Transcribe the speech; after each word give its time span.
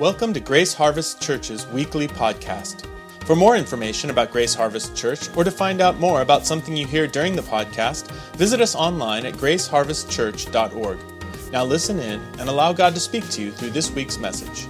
Welcome 0.00 0.32
to 0.32 0.40
Grace 0.40 0.72
Harvest 0.72 1.20
Church's 1.20 1.66
weekly 1.66 2.08
podcast. 2.08 2.86
For 3.26 3.36
more 3.36 3.54
information 3.54 4.08
about 4.08 4.30
Grace 4.30 4.54
Harvest 4.54 4.96
Church 4.96 5.28
or 5.36 5.44
to 5.44 5.50
find 5.50 5.82
out 5.82 5.98
more 5.98 6.22
about 6.22 6.46
something 6.46 6.74
you 6.74 6.86
hear 6.86 7.06
during 7.06 7.36
the 7.36 7.42
podcast, 7.42 8.10
visit 8.36 8.62
us 8.62 8.74
online 8.74 9.26
at 9.26 9.34
graceharvestchurch.org. 9.34 10.98
Now 11.52 11.64
listen 11.66 11.98
in 11.98 12.18
and 12.38 12.48
allow 12.48 12.72
God 12.72 12.94
to 12.94 13.00
speak 13.00 13.28
to 13.28 13.42
you 13.42 13.52
through 13.52 13.72
this 13.72 13.90
week's 13.90 14.16
message. 14.16 14.66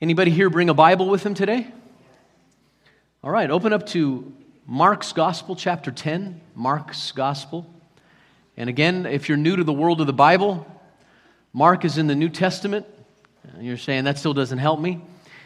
Anybody 0.00 0.30
here 0.30 0.48
bring 0.48 0.70
a 0.70 0.74
Bible 0.74 1.10
with 1.10 1.22
them 1.22 1.34
today? 1.34 1.70
All 3.22 3.30
right, 3.30 3.50
open 3.50 3.74
up 3.74 3.84
to 3.88 4.32
Mark's 4.66 5.12
Gospel, 5.12 5.56
chapter 5.56 5.90
10. 5.90 6.40
Mark's 6.54 7.12
Gospel. 7.12 7.66
And 8.56 8.70
again, 8.70 9.04
if 9.04 9.28
you're 9.28 9.36
new 9.36 9.56
to 9.56 9.64
the 9.64 9.74
world 9.74 10.00
of 10.00 10.06
the 10.06 10.14
Bible, 10.14 10.66
Mark 11.52 11.84
is 11.84 11.98
in 11.98 12.06
the 12.06 12.14
New 12.14 12.30
Testament. 12.30 12.86
You're 13.60 13.76
saying 13.76 14.04
that 14.04 14.18
still 14.18 14.32
doesn't 14.32 14.56
help 14.56 14.80
me. 14.80 15.02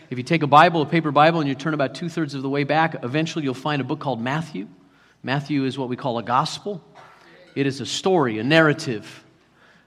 If 0.08 0.18
you 0.18 0.24
take 0.24 0.44
a 0.44 0.46
Bible, 0.46 0.82
a 0.82 0.86
paper 0.86 1.10
Bible, 1.10 1.40
and 1.40 1.48
you 1.48 1.56
turn 1.56 1.74
about 1.74 1.96
two 1.96 2.08
thirds 2.08 2.34
of 2.34 2.42
the 2.42 2.48
way 2.48 2.62
back, 2.62 3.02
eventually 3.02 3.44
you'll 3.44 3.54
find 3.54 3.80
a 3.80 3.84
book 3.84 3.98
called 3.98 4.20
Matthew. 4.20 4.68
Matthew 5.24 5.64
is 5.64 5.76
what 5.76 5.88
we 5.88 5.96
call 5.96 6.18
a 6.18 6.22
gospel, 6.22 6.80
it 7.56 7.66
is 7.66 7.80
a 7.80 7.86
story, 7.86 8.38
a 8.38 8.44
narrative 8.44 9.24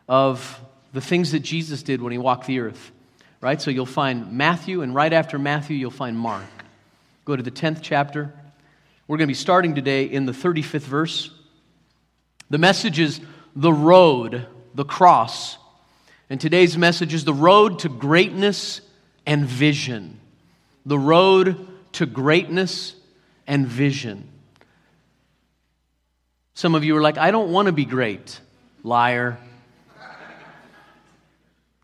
of 0.09 0.59
the 0.91 0.99
things 0.99 1.31
that 1.31 1.39
Jesus 1.39 1.83
did 1.83 2.01
when 2.01 2.11
he 2.11 2.17
walked 2.17 2.47
the 2.47 2.59
earth. 2.59 2.91
Right? 3.39 3.61
So 3.61 3.71
you'll 3.71 3.85
find 3.85 4.33
Matthew, 4.33 4.81
and 4.81 4.93
right 4.93 5.13
after 5.13 5.39
Matthew, 5.39 5.77
you'll 5.77 5.89
find 5.89 6.19
Mark. 6.19 6.43
Go 7.23 7.37
to 7.37 7.41
the 7.41 7.49
10th 7.49 7.79
chapter. 7.81 8.33
We're 9.11 9.17
going 9.17 9.27
to 9.27 9.31
be 9.31 9.33
starting 9.33 9.75
today 9.75 10.05
in 10.05 10.25
the 10.25 10.31
35th 10.31 10.83
verse. 10.83 11.31
The 12.49 12.57
message 12.57 12.97
is 12.97 13.19
the 13.53 13.73
road, 13.73 14.47
the 14.73 14.85
cross. 14.85 15.57
And 16.29 16.39
today's 16.39 16.77
message 16.77 17.13
is 17.13 17.25
the 17.25 17.33
road 17.33 17.79
to 17.79 17.89
greatness 17.89 18.79
and 19.25 19.45
vision. 19.45 20.17
The 20.85 20.97
road 20.97 21.67
to 21.91 22.05
greatness 22.05 22.95
and 23.47 23.67
vision. 23.67 24.29
Some 26.53 26.73
of 26.73 26.85
you 26.85 26.95
are 26.95 27.01
like, 27.01 27.17
I 27.17 27.31
don't 27.31 27.51
want 27.51 27.65
to 27.65 27.73
be 27.73 27.83
great. 27.83 28.39
Liar. 28.81 29.37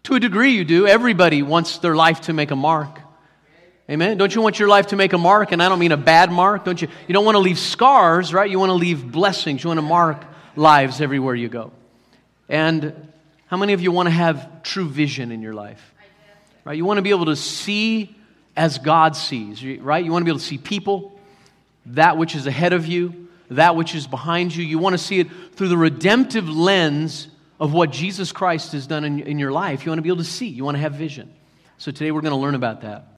To 0.04 0.16
a 0.16 0.20
degree, 0.22 0.52
you 0.52 0.64
do. 0.64 0.88
Everybody 0.88 1.44
wants 1.44 1.80
their 1.80 1.94
life 1.94 2.22
to 2.22 2.32
make 2.32 2.52
a 2.52 2.56
mark. 2.56 3.02
Amen. 3.90 4.18
Don't 4.18 4.36
you 4.36 4.42
want 4.42 4.60
your 4.60 4.68
life 4.68 4.88
to 4.88 4.98
make 4.98 5.14
a 5.14 5.18
mark? 5.18 5.54
And 5.54 5.64
I 5.64 5.70
don't 5.70 5.80
mean 5.80 5.94
a 5.94 5.98
bad 5.98 6.30
mark. 6.30 6.66
Don't 6.66 6.82
you? 6.82 6.90
You 7.08 7.14
don't 7.14 7.24
want 7.24 7.36
to 7.36 7.40
leave 7.40 7.58
scars, 7.58 8.34
right? 8.34 8.50
You 8.50 8.60
want 8.60 8.70
to 8.70 8.74
leave 8.74 9.12
blessings. 9.12 9.64
You 9.64 9.70
want 9.70 9.78
to 9.78 9.84
mark 9.84 10.26
lives 10.58 11.00
everywhere 11.00 11.36
you 11.36 11.48
go. 11.48 11.72
And 12.50 13.12
how 13.48 13.56
many 13.56 13.74
of 13.74 13.82
you 13.82 13.94
want 13.94 14.08
to 14.08 14.12
have 14.12 14.64
true 14.64 14.90
vision 14.90 15.32
in 15.32 15.42
your 15.42 15.54
life? 15.54 15.94
Right? 16.66 16.76
You 16.76 16.84
want 16.84 16.98
to 16.98 17.02
be 17.02 17.12
able 17.12 17.28
to 17.28 17.36
see 17.38 18.14
as 18.58 18.78
God 18.78 19.16
sees, 19.16 19.64
right? 19.64 20.04
You 20.04 20.12
want 20.12 20.24
to 20.24 20.26
be 20.26 20.32
able 20.32 20.40
to 20.40 20.46
see 20.46 20.58
people, 20.58 21.18
that 21.88 22.18
which 22.18 22.36
is 22.36 22.48
ahead 22.48 22.74
of 22.74 22.88
you, 22.88 23.30
that 23.52 23.76
which 23.76 23.96
is 23.96 24.08
behind 24.08 24.54
you. 24.54 24.66
You 24.66 24.80
want 24.80 24.94
to 24.94 24.98
see 24.98 25.20
it 25.20 25.28
through 25.54 25.70
the 25.70 25.78
redemptive 25.78 26.50
lens 26.50 27.30
of 27.60 27.72
what 27.72 27.92
Jesus 27.92 28.32
Christ 28.34 28.74
has 28.74 28.86
done 28.86 29.06
in, 29.06 29.22
in 29.22 29.40
your 29.40 29.52
life. 29.52 29.86
You 29.86 29.92
want 29.92 30.00
to 30.00 30.04
be 30.04 30.10
able 30.10 30.18
to 30.18 30.24
see, 30.26 30.48
you 30.48 30.66
want 30.66 30.76
to 30.76 30.82
have 30.82 30.96
vision. 30.96 31.32
So 31.78 31.92
today 31.92 32.12
we're 32.12 32.22
going 32.22 32.32
to 32.32 32.40
learn 32.40 32.56
about 32.56 32.82
that. 32.82 33.17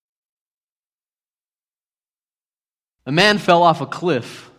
A 3.10 3.12
man 3.12 3.40
fell 3.40 3.64
off 3.64 3.82
a 3.82 3.88
cliff, 3.88 4.52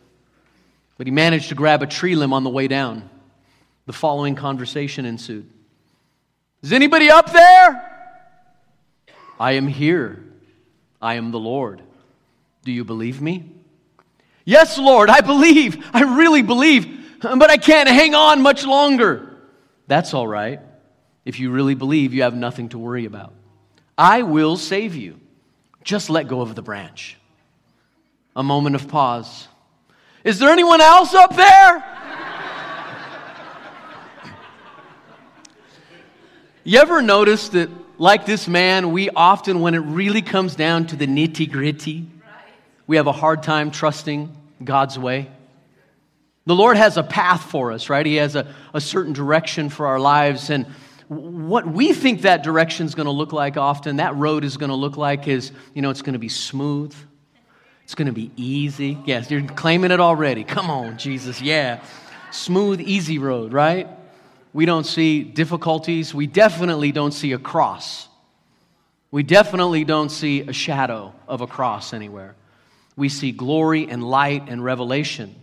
but 0.99 1.07
he 1.07 1.13
managed 1.13 1.51
to 1.51 1.55
grab 1.55 1.85
a 1.85 1.87
tree 1.87 2.17
limb 2.17 2.33
on 2.33 2.43
the 2.43 2.51
way 2.51 2.67
down. 2.67 3.09
The 3.87 3.93
following 3.93 4.35
conversation 4.35 5.05
ensued 5.05 5.49
Is 6.61 6.73
anybody 6.73 7.11
up 7.11 7.33
there? 7.33 7.81
I 9.39 9.53
am 9.53 9.69
here. 9.69 10.25
I 11.01 11.15
am 11.15 11.31
the 11.31 11.39
Lord. 11.39 11.81
Do 12.65 12.73
you 12.73 12.85
believe 12.85 13.23
me? 13.23 13.53
Yes, 14.45 14.79
Lord, 14.79 15.11
I 15.11 15.21
believe. 15.21 15.87
I 15.93 16.03
really 16.17 16.43
believe, 16.43 17.21
but 17.23 17.51
I 17.51 17.57
can't 17.57 17.89
hang 17.89 18.17
on 18.17 18.43
much 18.43 18.67
longer. 18.67 19.33
That's 19.87 20.13
all 20.13 20.27
right. 20.27 20.59
If 21.25 21.39
you 21.39 21.53
really 21.53 21.77
believe, 21.77 22.13
you 22.13 22.23
have 22.23 22.35
nothing 22.35 22.71
to 22.71 22.79
worry 22.79 23.05
about. 23.05 23.33
I 23.97 24.23
will 24.23 24.57
save 24.57 24.97
you. 24.97 25.21
Just 25.85 26.11
let 26.11 26.27
go 26.27 26.41
of 26.41 26.57
the 26.57 26.63
branch. 26.63 27.17
A 28.37 28.43
moment 28.43 28.77
of 28.77 28.89
pause. 28.89 29.49
Is 30.23 30.39
there 30.39 30.51
anyone 30.51 30.81
else 30.81 31.15
up 31.15 31.35
there? 31.35 31.85
you 36.65 36.79
ever 36.79 37.03
notice 37.03 37.49
that, 37.51 37.71
like 37.99 38.27
this 38.27 38.47
man, 38.47 38.93
we 38.93 39.11
often, 39.11 39.61
when 39.61 39.75
it 39.75 39.79
really 39.79 40.23
comes 40.23 40.55
down 40.55 40.87
to 40.89 40.97
the 40.97 41.07
nitty 41.07 41.51
gritty, 41.51 42.07
we 42.87 42.97
have 42.97 43.07
a 43.07 43.13
hard 43.13 43.43
time 43.43 43.71
trusting 43.71 44.35
God's 44.63 44.99
way? 44.99 45.31
The 46.47 46.55
Lord 46.55 46.77
has 46.77 46.97
a 46.97 47.03
path 47.03 47.43
for 47.43 47.73
us, 47.73 47.89
right? 47.89 48.05
He 48.05 48.17
has 48.17 48.37
a, 48.37 48.53
a 48.75 48.81
certain 48.81 49.13
direction 49.13 49.69
for 49.69 49.87
our 49.87 50.01
lives. 50.01 50.51
And 50.51 50.67
what 51.09 51.67
we 51.67 51.93
think 51.93 52.23
that 52.23 52.43
direction 52.43 52.87
is 52.87 52.95
going 52.95 53.07
to 53.07 53.13
look 53.13 53.33
like 53.33 53.57
often, 53.57 53.97
that 53.97 54.17
road 54.17 54.45
is 54.45 54.57
going 54.57 54.71
to 54.71 54.77
look 54.77 54.97
like 54.97 55.29
is, 55.29 55.53
you 55.75 55.83
know, 55.83 55.91
it's 55.91 56.03
going 56.03 56.15
to 56.15 56.19
be 56.19 56.29
smooth. 56.29 56.95
It's 57.91 57.97
going 57.97 58.07
to 58.07 58.13
be 58.13 58.31
easy. 58.37 58.97
Yes, 59.05 59.33
you're 59.33 59.43
claiming 59.43 59.91
it 59.91 59.99
already. 59.99 60.45
Come 60.45 60.71
on, 60.71 60.97
Jesus. 60.97 61.43
Yeah. 61.43 61.83
Smooth, 62.31 62.81
easy 62.81 63.19
road, 63.19 63.53
right? 63.53 63.89
We 64.53 64.65
don't 64.65 64.87
see 64.87 65.25
difficulties. 65.25 66.15
We 66.15 66.29
definitely 66.29 66.93
don't 66.93 67.11
see 67.11 67.33
a 67.33 67.39
cross. 67.39 68.07
We 69.11 69.25
definitely 69.25 69.83
don't 69.83 70.09
see 70.09 70.43
a 70.43 70.53
shadow 70.53 71.13
of 71.27 71.41
a 71.41 71.49
cross 71.49 71.93
anywhere. 71.93 72.37
We 72.95 73.09
see 73.09 73.33
glory 73.33 73.89
and 73.91 74.05
light 74.05 74.45
and 74.47 74.63
revelation 74.63 75.35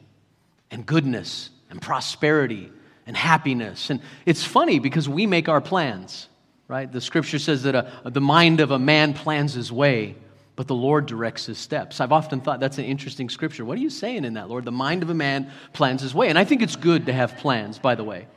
and 0.71 0.85
goodness 0.85 1.49
and 1.69 1.81
prosperity 1.81 2.71
and 3.05 3.17
happiness. 3.17 3.89
And 3.89 3.99
it's 4.25 4.45
funny 4.45 4.79
because 4.79 5.09
we 5.09 5.27
make 5.27 5.49
our 5.49 5.59
plans, 5.59 6.29
right? 6.69 6.89
The 6.89 7.01
scripture 7.01 7.39
says 7.39 7.63
that 7.63 7.75
a, 7.75 8.09
the 8.09 8.21
mind 8.21 8.61
of 8.61 8.71
a 8.71 8.79
man 8.79 9.13
plans 9.13 9.53
his 9.53 9.69
way, 9.69 10.15
but 10.57 10.67
the 10.67 10.75
Lord 10.75 11.05
directs 11.05 11.45
his 11.45 11.59
steps. 11.59 12.01
I've 12.01 12.11
often 12.11 12.41
thought 12.41 12.59
that's 12.59 12.79
an 12.79 12.85
interesting 12.85 13.29
scripture. 13.29 13.63
What 13.63 13.77
are 13.77 13.81
you 13.81 13.91
saying 13.91 14.25
in 14.25 14.33
that, 14.33 14.49
Lord? 14.49 14.65
The 14.65 14.71
mind 14.71 15.03
of 15.03 15.09
a 15.11 15.13
man 15.13 15.51
plans 15.71 16.01
his 16.01 16.15
way. 16.15 16.29
And 16.29 16.37
I 16.37 16.45
think 16.45 16.63
it's 16.63 16.75
good 16.75 17.05
to 17.05 17.13
have 17.13 17.37
plans, 17.37 17.77
by 17.77 17.93
the 17.93 18.03
way. 18.03 18.27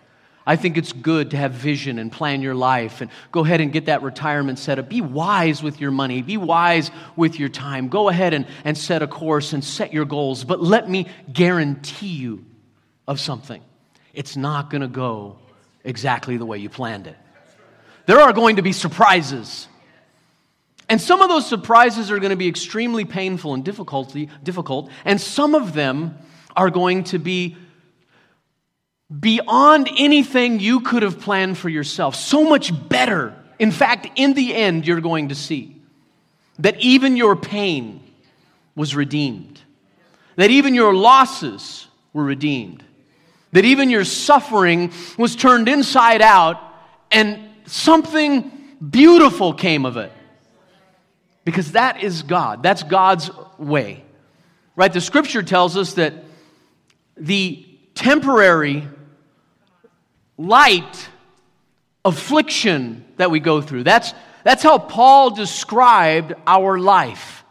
I 0.47 0.57
think 0.57 0.77
it's 0.77 0.93
good 0.93 1.31
to 1.31 1.39
have 1.39 1.53
vision 1.53 1.99
and 1.99 2.13
plan 2.13 2.43
your 2.43 2.55
life 2.55 3.01
and 3.01 3.11
go 3.33 3.43
ahead 3.43 3.63
and 3.63 3.73
get 3.73 3.87
that 3.87 4.03
retirement 4.03 4.59
set 4.59 4.79
up. 4.79 4.91
Be 4.91 5.01
wise 5.01 5.63
with 5.63 5.81
your 5.81 5.91
money, 5.91 6.21
be 6.21 6.37
wise 6.37 6.91
with 7.17 7.39
your 7.39 7.49
time. 7.49 7.89
Go 7.89 8.11
ahead 8.11 8.35
and, 8.35 8.47
and 8.65 8.77
set 8.77 9.01
a 9.01 9.07
course 9.07 9.55
and 9.55 9.65
set 9.65 9.93
your 9.93 10.05
goals. 10.05 10.45
But 10.45 10.63
let 10.63 10.91
me 10.91 11.07
guarantee 11.33 12.09
you 12.09 12.45
of 13.09 13.19
something 13.19 13.63
it's 14.13 14.37
not 14.37 14.69
going 14.69 14.83
to 14.83 14.89
go 14.89 15.39
exactly 15.85 16.37
the 16.37 16.45
way 16.45 16.59
you 16.59 16.69
planned 16.69 17.07
it. 17.07 17.17
There 18.05 18.21
are 18.21 18.33
going 18.35 18.57
to 18.57 18.63
be 18.63 18.73
surprises. 18.73 19.69
And 20.91 21.01
some 21.01 21.23
of 21.23 21.29
those 21.29 21.47
surprises 21.47 22.11
are 22.11 22.19
going 22.19 22.31
to 22.31 22.37
be 22.37 22.49
extremely 22.49 23.05
painful 23.05 23.55
and 23.55 23.65
difficulty, 23.65 24.29
difficult, 24.43 24.91
and 25.05 25.21
some 25.21 25.55
of 25.55 25.73
them 25.73 26.19
are 26.57 26.69
going 26.69 27.05
to 27.05 27.19
be 27.19 27.57
beyond 29.21 29.89
anything 29.97 30.59
you 30.59 30.81
could 30.81 31.05
have 31.05 31.21
planned 31.21 31.57
for 31.57 31.69
yourself. 31.69 32.17
So 32.17 32.43
much 32.43 32.73
better. 32.89 33.37
In 33.61 33.71
fact, 33.71 34.09
in 34.17 34.35
the 34.35 34.53
end, 34.53 34.85
you're 34.85 35.01
going 35.01 35.29
to 35.29 35.37
see 35.37 35.77
that 36.59 36.81
even 36.81 37.17
your 37.17 37.37
pain 37.37 38.03
was 38.75 38.97
redeemed, 38.97 39.61
that 40.35 40.51
even 40.51 40.75
your 40.75 40.93
losses 40.93 41.87
were 42.13 42.25
redeemed, 42.25 42.83
that 43.53 43.65
even 43.65 43.91
your 43.91 44.05
suffering 44.05 44.93
was 45.17 45.37
turned 45.37 45.69
inside 45.69 46.21
out, 46.21 46.61
and 47.13 47.39
something 47.65 48.51
beautiful 48.91 49.55
came 49.55 49.87
of 49.87 49.97
it. 49.97 50.13
Because 51.45 51.73
that 51.73 52.03
is 52.03 52.23
God. 52.23 52.63
That's 52.63 52.83
God's 52.83 53.31
way. 53.59 54.05
Right? 54.77 54.93
The 54.93 55.01
scripture 55.01 55.43
tells 55.43 55.77
us 55.77 55.95
that 55.95 56.15
the 57.17 57.67
temporary 57.95 58.87
light 60.39 61.09
affliction 62.05 63.05
that 63.17 63.31
we 63.31 63.41
go 63.41 63.61
through. 63.61 63.85
That's, 63.85 64.15
that's 64.45 64.63
how 64.63 64.79
Paul 64.79 65.31
described 65.31 66.35
our 66.47 66.79
life 66.79 67.45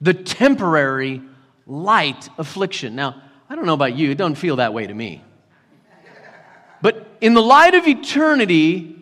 the 0.00 0.14
temporary 0.14 1.20
light 1.66 2.28
affliction. 2.38 2.94
Now, 2.94 3.20
I 3.50 3.56
don't 3.56 3.66
know 3.66 3.74
about 3.74 3.96
you, 3.96 4.10
it 4.10 4.14
doesn't 4.18 4.36
feel 4.36 4.56
that 4.56 4.72
way 4.72 4.86
to 4.86 4.94
me. 4.94 5.24
But 6.80 7.08
in 7.20 7.34
the 7.34 7.42
light 7.42 7.74
of 7.74 7.88
eternity, 7.88 8.96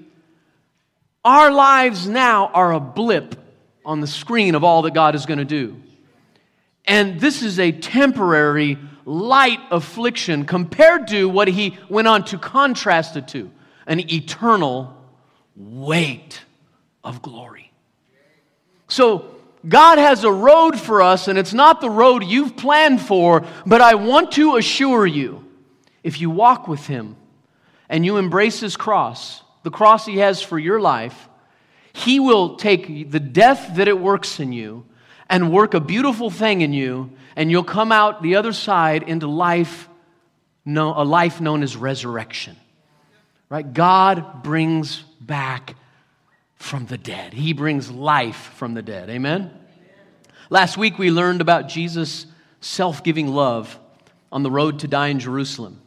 our 1.25 1.50
lives 1.50 2.09
now 2.09 2.47
are 2.49 2.73
a 2.73 2.81
blip 2.81 3.35
on 3.87 4.00
the 4.00 4.06
screen 4.06 4.55
of 4.55 4.65
all 4.65 4.83
that 4.83 4.93
God 4.93 5.15
is 5.15 5.25
going 5.25 5.38
to 5.38 5.44
do. 5.44 5.81
And 6.85 7.21
this 7.21 7.43
is 7.43 7.59
a 7.59 7.73
temporary 7.73 8.79
light 9.05 9.61
affliction 9.71 10.44
compared 10.44 11.09
to 11.09 11.29
what 11.29 11.49
he 11.49 11.79
went 11.88 12.09
on 12.09 12.25
to 12.27 12.38
contrast 12.38 13.17
it 13.17 13.29
to 13.29 13.50
an 13.87 14.00
eternal 14.12 14.93
weight 15.55 16.43
of 17.03 17.23
glory. 17.23 17.73
So, 18.88 19.33
God 19.67 19.99
has 19.99 20.23
a 20.23 20.31
road 20.31 20.79
for 20.79 21.03
us, 21.03 21.27
and 21.27 21.37
it's 21.37 21.55
not 21.55 21.81
the 21.81 21.91
road 21.91 22.23
you've 22.23 22.56
planned 22.56 23.00
for, 23.00 23.44
but 23.65 23.81
I 23.81 23.97
want 23.97 24.33
to 24.33 24.56
assure 24.56 25.05
you 25.06 25.44
if 26.05 26.21
you 26.21 26.31
walk 26.31 26.69
with 26.69 26.87
Him 26.87 27.17
and 27.88 28.05
you 28.05 28.17
embrace 28.17 28.61
His 28.61 28.77
cross, 28.77 29.43
the 29.65 29.73
cross 29.73 30.06
He 30.06 30.19
has 30.19 30.41
for 30.41 30.56
your 30.56 30.81
life, 30.81 31.29
He 31.96 32.20
will 32.20 32.56
take 32.56 33.10
the 33.10 33.19
death 33.19 33.76
that 33.76 33.88
it 33.88 33.98
works 33.98 34.38
in 34.38 34.52
you 34.52 34.84
and 35.31 35.50
work 35.50 35.72
a 35.72 35.81
beautiful 35.81 36.28
thing 36.28 36.60
in 36.60 36.75
you, 36.75 37.10
and 37.34 37.50
you'll 37.50 37.64
come 37.64 37.90
out 37.90 38.22
the 38.22 38.37
other 38.37 38.52
side 38.52 39.02
into 39.02 39.26
life, 39.26 39.88
a 40.66 40.70
life 41.04 41.40
known 41.40 41.62
as 41.62 41.75
resurrection. 41.75 42.54
Right? 43.48 43.72
God 43.72 44.43
brings 44.43 45.00
back 45.22 45.75
from 46.56 46.84
the 46.84 46.98
dead. 46.98 47.32
He 47.32 47.54
brings 47.54 47.90
life 47.90 48.52
from 48.56 48.75
the 48.75 48.82
dead. 48.82 49.08
Amen? 49.08 49.40
Amen. 49.40 49.60
Last 50.50 50.76
week 50.76 50.99
we 50.99 51.10
learned 51.10 51.40
about 51.40 51.69
Jesus' 51.69 52.26
self 52.60 53.02
giving 53.04 53.28
love 53.28 53.78
on 54.31 54.42
the 54.42 54.50
road 54.50 54.81
to 54.81 54.87
die 54.87 55.08
in 55.08 55.19
Jerusalem. 55.19 55.81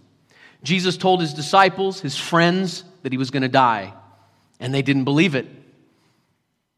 Jesus 0.64 0.98
told 0.98 1.22
his 1.22 1.36
disciples, 1.36 2.02
his 2.02 2.18
friends, 2.18 2.84
that 3.04 3.12
he 3.12 3.20
was 3.20 3.30
going 3.30 3.44
to 3.44 3.48
die, 3.48 3.94
and 4.60 4.74
they 4.74 4.82
didn't 4.82 5.04
believe 5.04 5.36
it. 5.36 5.46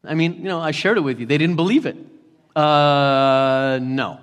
I 0.04 0.14
mean, 0.14 0.34
you 0.34 0.44
know, 0.44 0.60
I 0.60 0.72
shared 0.72 0.98
it 0.98 1.02
with 1.02 1.20
you. 1.20 1.26
They 1.26 1.38
didn't 1.38 1.56
believe 1.56 1.86
it. 1.86 1.96
Uh, 2.56 3.78
no. 3.82 4.20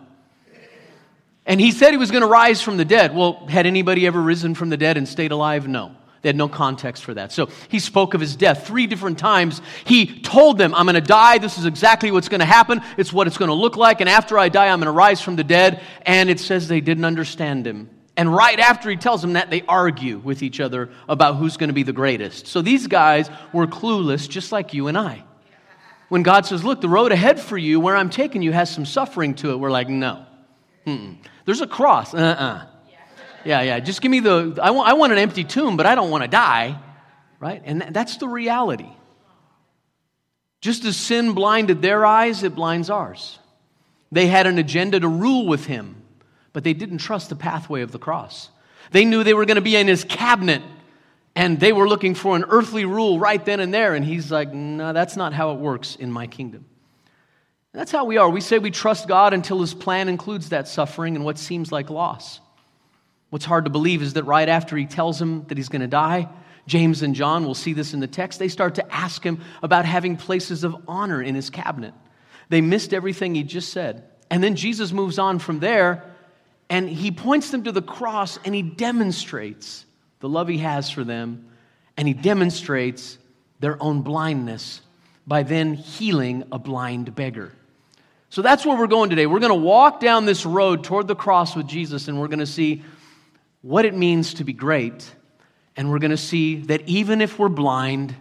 And 1.45 1.59
he 1.59 1.71
said 1.71 1.91
he 1.91 1.97
was 1.97 2.11
going 2.11 2.21
to 2.21 2.27
rise 2.27 2.61
from 2.61 2.77
the 2.77 2.85
dead. 2.85 3.15
Well, 3.15 3.47
had 3.47 3.65
anybody 3.65 4.05
ever 4.05 4.21
risen 4.21 4.53
from 4.53 4.69
the 4.69 4.77
dead 4.77 4.97
and 4.97 5.07
stayed 5.07 5.31
alive? 5.31 5.67
No. 5.67 5.95
They 6.21 6.29
had 6.29 6.35
no 6.35 6.49
context 6.49 7.03
for 7.03 7.13
that. 7.13 7.31
So 7.31 7.47
he 7.69 7.79
spoke 7.79 8.13
of 8.13 8.19
his 8.19 8.35
death 8.35 8.67
three 8.67 8.87
different 8.87 9.17
times. 9.17 9.61
He 9.85 10.19
told 10.21 10.57
them, 10.57 10.75
I'm 10.75 10.85
going 10.85 10.95
to 10.95 11.01
die. 11.01 11.37
This 11.37 11.57
is 11.57 11.65
exactly 11.65 12.11
what's 12.11 12.27
going 12.27 12.41
to 12.41 12.45
happen. 12.45 12.81
It's 12.97 13.13
what 13.13 13.25
it's 13.25 13.37
going 13.37 13.49
to 13.49 13.55
look 13.55 13.77
like. 13.77 14.01
And 14.01 14.09
after 14.09 14.37
I 14.37 14.49
die, 14.49 14.67
I'm 14.67 14.79
going 14.79 14.87
to 14.87 14.91
rise 14.91 15.21
from 15.21 15.37
the 15.37 15.45
dead. 15.45 15.81
And 16.05 16.29
it 16.29 16.39
says 16.39 16.67
they 16.67 16.81
didn't 16.81 17.05
understand 17.05 17.65
him. 17.65 17.89
And 18.17 18.35
right 18.35 18.59
after 18.59 18.89
he 18.89 18.97
tells 18.97 19.21
them 19.21 19.33
that, 19.33 19.49
they 19.49 19.61
argue 19.61 20.17
with 20.17 20.43
each 20.43 20.59
other 20.59 20.89
about 21.07 21.37
who's 21.37 21.55
going 21.55 21.69
to 21.69 21.73
be 21.73 21.83
the 21.83 21.93
greatest. 21.93 22.47
So 22.47 22.61
these 22.61 22.85
guys 22.85 23.29
were 23.53 23.65
clueless, 23.65 24.27
just 24.27 24.51
like 24.51 24.73
you 24.73 24.87
and 24.87 24.97
I. 24.97 25.23
When 26.09 26.23
God 26.23 26.45
says, 26.45 26.63
Look, 26.63 26.81
the 26.81 26.89
road 26.89 27.11
ahead 27.11 27.39
for 27.39 27.57
you, 27.57 27.79
where 27.79 27.95
I'm 27.95 28.09
taking 28.09 28.41
you, 28.41 28.51
has 28.51 28.69
some 28.69 28.85
suffering 28.85 29.35
to 29.35 29.51
it, 29.51 29.57
we're 29.57 29.71
like, 29.71 29.89
No. 29.89 30.25
Mm-mm. 30.85 31.17
There's 31.45 31.61
a 31.61 31.67
cross. 31.67 32.13
Uh 32.13 32.17
uh-uh. 32.17 32.43
uh 32.43 32.65
yeah, 33.45 33.61
yeah. 33.61 33.79
Just 33.79 34.01
give 34.01 34.11
me 34.11 34.19
the, 34.19 34.59
I 34.61 34.71
want, 34.71 34.89
I 34.89 34.93
want 34.93 35.13
an 35.13 35.17
empty 35.17 35.43
tomb, 35.43 35.77
but 35.77 35.85
I 35.85 35.95
don't 35.95 36.09
want 36.09 36.23
to 36.23 36.27
die, 36.27 36.77
right? 37.39 37.61
And 37.63 37.81
that's 37.91 38.17
the 38.17 38.27
reality. 38.27 38.89
Just 40.61 40.83
as 40.83 40.97
sin 40.97 41.33
blinded 41.33 41.81
their 41.81 42.05
eyes, 42.05 42.43
it 42.43 42.53
blinds 42.53 42.89
ours. 42.89 43.39
They 44.11 44.27
had 44.27 44.45
an 44.45 44.57
agenda 44.57 44.99
to 44.99 45.07
rule 45.07 45.47
with 45.47 45.65
him, 45.65 46.03
but 46.51 46.63
they 46.63 46.73
didn't 46.73 46.97
trust 46.97 47.29
the 47.29 47.35
pathway 47.35 47.81
of 47.81 47.91
the 47.91 47.99
cross. 47.99 48.49
They 48.91 49.05
knew 49.05 49.23
they 49.23 49.33
were 49.33 49.45
going 49.45 49.55
to 49.55 49.61
be 49.61 49.75
in 49.75 49.87
his 49.87 50.03
cabinet, 50.03 50.61
and 51.39 51.57
they 51.57 51.71
were 51.71 51.87
looking 51.87 52.15
for 52.15 52.35
an 52.35 52.43
earthly 52.49 52.83
rule 52.83 53.17
right 53.17 53.43
then 53.45 53.61
and 53.61 53.73
there. 53.73 53.95
And 53.95 54.03
he's 54.03 54.29
like, 54.29 54.51
no, 54.51 54.91
that's 54.91 55.15
not 55.15 55.31
how 55.31 55.53
it 55.53 55.59
works 55.59 55.95
in 55.95 56.11
my 56.11 56.27
kingdom. 56.27 56.65
That's 57.71 57.93
how 57.93 58.03
we 58.03 58.17
are. 58.17 58.29
We 58.29 58.41
say 58.41 58.59
we 58.59 58.71
trust 58.71 59.07
God 59.07 59.33
until 59.33 59.61
his 59.61 59.73
plan 59.73 60.09
includes 60.09 60.49
that 60.49 60.67
suffering 60.67 61.15
and 61.15 61.23
what 61.23 61.37
seems 61.37 61.71
like 61.71 61.89
loss. 61.89 62.41
What's 63.29 63.45
hard 63.45 63.63
to 63.63 63.71
believe 63.71 64.01
is 64.01 64.13
that 64.13 64.25
right 64.25 64.49
after 64.49 64.75
he 64.75 64.85
tells 64.85 65.21
him 65.21 65.45
that 65.47 65.57
he's 65.57 65.69
going 65.69 65.79
to 65.79 65.87
die, 65.87 66.27
James 66.67 67.03
and 67.03 67.15
John, 67.15 67.45
we'll 67.45 67.53
see 67.53 67.71
this 67.71 67.93
in 67.93 68.01
the 68.01 68.07
text, 68.07 68.37
they 68.37 68.49
start 68.49 68.75
to 68.75 68.93
ask 68.93 69.23
him 69.23 69.39
about 69.63 69.85
having 69.85 70.17
places 70.17 70.65
of 70.65 70.75
honor 70.89 71.21
in 71.21 71.35
his 71.35 71.49
cabinet. 71.49 71.93
They 72.49 72.59
missed 72.59 72.93
everything 72.93 73.33
he 73.33 73.43
just 73.43 73.71
said. 73.71 74.03
And 74.29 74.43
then 74.43 74.57
Jesus 74.57 74.91
moves 74.91 75.17
on 75.17 75.39
from 75.39 75.61
there 75.61 76.03
and 76.69 76.89
he 76.89 77.11
points 77.11 77.49
them 77.49 77.63
to 77.63 77.71
the 77.71 77.81
cross 77.81 78.37
and 78.43 78.53
he 78.53 78.61
demonstrates 78.61 79.85
the 80.19 80.29
love 80.29 80.47
he 80.47 80.59
has 80.59 80.89
for 80.89 81.03
them 81.03 81.49
and 81.97 82.07
he 82.07 82.13
demonstrates 82.13 83.17
their 83.59 83.81
own 83.81 84.01
blindness 84.01 84.81
by 85.27 85.43
then 85.43 85.73
healing 85.73 86.43
a 86.51 86.59
blind 86.59 87.13
beggar. 87.15 87.51
So 88.29 88.41
that's 88.41 88.65
where 88.65 88.77
we're 88.77 88.87
going 88.87 89.09
today. 89.09 89.25
We're 89.25 89.39
going 89.39 89.49
to 89.49 89.55
walk 89.55 89.99
down 89.99 90.25
this 90.25 90.45
road 90.45 90.83
toward 90.83 91.07
the 91.07 91.15
cross 91.15 91.55
with 91.55 91.67
Jesus 91.67 92.07
and 92.07 92.19
we're 92.19 92.27
going 92.27 92.39
to 92.39 92.45
see 92.45 92.83
what 93.61 93.85
it 93.85 93.93
means 93.93 94.35
to 94.35 94.43
be 94.43 94.53
great. 94.53 95.13
And 95.75 95.89
we're 95.89 95.99
going 95.99 96.11
to 96.11 96.17
see 96.17 96.57
that 96.63 96.87
even 96.87 97.21
if 97.21 97.39
we're 97.39 97.49
blind, 97.49 98.15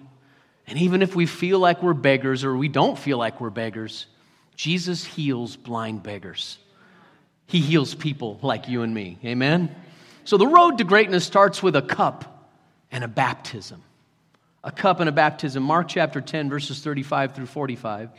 and 0.69 0.79
even 0.79 1.01
if 1.01 1.17
we 1.17 1.25
feel 1.25 1.59
like 1.59 1.83
we're 1.83 1.95
beggars 1.95 2.45
or 2.45 2.57
we 2.57 2.69
don't 2.69 2.99
feel 2.99 3.17
like 3.17 3.41
we're 3.41 3.51
beggars, 3.51 4.07
Jesus 4.55 5.05
heals 5.05 5.57
blind 5.57 6.03
beggars. 6.03 6.59
He 7.47 7.61
heals 7.61 7.95
people 7.95 8.39
like 8.43 8.69
you 8.69 8.83
and 8.83 8.93
me. 8.93 9.19
Amen? 9.25 9.75
So 10.29 10.37
the 10.37 10.47
road 10.47 10.77
to 10.77 10.85
greatness 10.85 11.25
starts 11.25 11.63
with 11.63 11.75
a 11.75 11.81
cup 11.81 12.51
and 12.93 13.03
a 13.03 13.09
baptism. 13.09 13.83
A 14.63 14.71
cup 14.71 15.01
and 15.01 15.09
a 15.09 15.13
baptism. 15.13 15.63
Mark 15.63 15.89
chapter 15.89 16.21
10, 16.21 16.51
verses 16.51 16.81
35 16.81 17.35
through 17.35 17.47
45. 17.47 18.11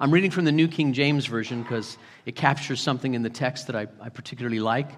I'm 0.00 0.10
reading 0.10 0.32
from 0.32 0.44
the 0.44 0.50
New 0.50 0.66
King 0.66 0.92
James 0.92 1.26
Version 1.26 1.62
because 1.62 1.96
it 2.26 2.34
captures 2.34 2.80
something 2.80 3.14
in 3.14 3.22
the 3.22 3.30
text 3.30 3.68
that 3.68 3.76
I, 3.76 3.86
I 4.00 4.08
particularly 4.08 4.58
like. 4.58 4.88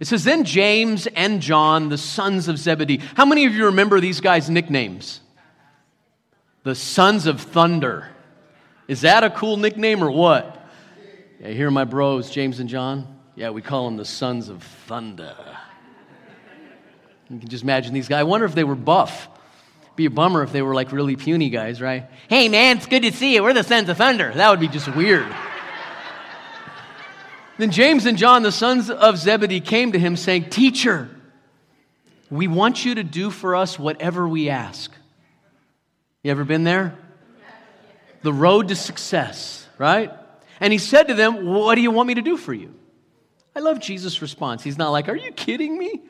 It 0.00 0.06
says, 0.06 0.22
Then 0.22 0.44
James 0.44 1.06
and 1.06 1.40
John, 1.40 1.88
the 1.88 1.96
sons 1.96 2.46
of 2.46 2.58
Zebedee. 2.58 3.00
How 3.14 3.24
many 3.24 3.46
of 3.46 3.54
you 3.54 3.64
remember 3.64 4.00
these 4.00 4.20
guys' 4.20 4.50
nicknames? 4.50 5.20
The 6.64 6.74
sons 6.74 7.26
of 7.26 7.40
thunder. 7.40 8.06
Is 8.86 9.00
that 9.00 9.24
a 9.24 9.30
cool 9.30 9.56
nickname 9.56 10.04
or 10.04 10.10
what? 10.10 10.62
Yeah, 11.40 11.48
here 11.48 11.68
are 11.68 11.70
my 11.70 11.84
bros, 11.84 12.28
James 12.30 12.60
and 12.60 12.68
John. 12.68 13.15
Yeah, 13.36 13.50
we 13.50 13.60
call 13.60 13.84
them 13.84 13.98
the 13.98 14.04
sons 14.06 14.48
of 14.48 14.62
thunder. 14.62 15.36
You 17.28 17.38
can 17.38 17.48
just 17.48 17.64
imagine 17.64 17.92
these 17.92 18.08
guys. 18.08 18.20
I 18.20 18.22
wonder 18.22 18.46
if 18.46 18.54
they 18.54 18.64
were 18.64 18.74
buff. 18.74 19.28
Be 19.94 20.06
a 20.06 20.10
bummer 20.10 20.42
if 20.42 20.52
they 20.52 20.62
were 20.62 20.74
like 20.74 20.90
really 20.90 21.16
puny 21.16 21.50
guys, 21.50 21.80
right? 21.80 22.08
Hey 22.28 22.48
man, 22.48 22.78
it's 22.78 22.86
good 22.86 23.02
to 23.02 23.12
see 23.12 23.34
you. 23.34 23.42
We're 23.42 23.52
the 23.52 23.62
sons 23.62 23.88
of 23.88 23.98
thunder. 23.98 24.32
That 24.34 24.50
would 24.50 24.60
be 24.60 24.68
just 24.68 24.94
weird. 24.94 25.26
Then 27.58 27.70
James 27.70 28.06
and 28.06 28.18
John, 28.18 28.42
the 28.42 28.52
sons 28.52 28.90
of 28.90 29.16
Zebedee, 29.18 29.60
came 29.60 29.92
to 29.92 29.98
him 29.98 30.16
saying, 30.16 30.50
Teacher, 30.50 31.08
we 32.30 32.48
want 32.48 32.84
you 32.84 32.96
to 32.96 33.02
do 33.02 33.30
for 33.30 33.56
us 33.56 33.78
whatever 33.78 34.28
we 34.28 34.50
ask. 34.50 34.92
You 36.22 36.30
ever 36.30 36.44
been 36.44 36.64
there? 36.64 36.94
The 38.22 38.32
road 38.32 38.68
to 38.68 38.76
success, 38.76 39.66
right? 39.78 40.12
And 40.60 40.72
he 40.72 40.78
said 40.78 41.04
to 41.04 41.14
them, 41.14 41.46
What 41.46 41.74
do 41.76 41.80
you 41.80 41.90
want 41.90 42.08
me 42.08 42.14
to 42.14 42.22
do 42.22 42.36
for 42.36 42.52
you? 42.52 42.74
I 43.56 43.60
love 43.60 43.80
Jesus' 43.80 44.20
response. 44.20 44.62
He's 44.62 44.76
not 44.76 44.90
like, 44.90 45.08
Are 45.08 45.16
you 45.16 45.32
kidding 45.32 45.78
me? 45.78 46.02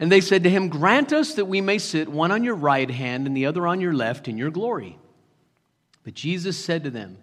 And 0.00 0.10
they 0.10 0.20
said 0.20 0.42
to 0.42 0.50
him, 0.50 0.68
Grant 0.68 1.12
us 1.12 1.34
that 1.34 1.44
we 1.44 1.60
may 1.60 1.78
sit 1.78 2.08
one 2.08 2.32
on 2.32 2.42
your 2.42 2.56
right 2.56 2.90
hand 2.90 3.28
and 3.28 3.36
the 3.36 3.46
other 3.46 3.68
on 3.68 3.80
your 3.80 3.94
left 3.94 4.26
in 4.26 4.36
your 4.36 4.50
glory. 4.50 4.98
But 6.02 6.14
Jesus 6.14 6.62
said 6.62 6.82
to 6.84 6.90
them, 6.90 7.18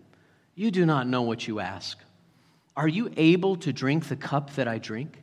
You 0.55 0.71
do 0.71 0.85
not 0.85 1.07
know 1.07 1.23
what 1.23 1.45
you 1.45 1.59
ask. 1.59 1.99
Are 2.77 2.87
you 2.87 3.11
able 3.17 3.57
to 3.57 3.73
drink 3.73 4.07
the 4.07 4.15
cup 4.15 4.55
that 4.55 4.69
I 4.69 4.77
drink 4.77 5.21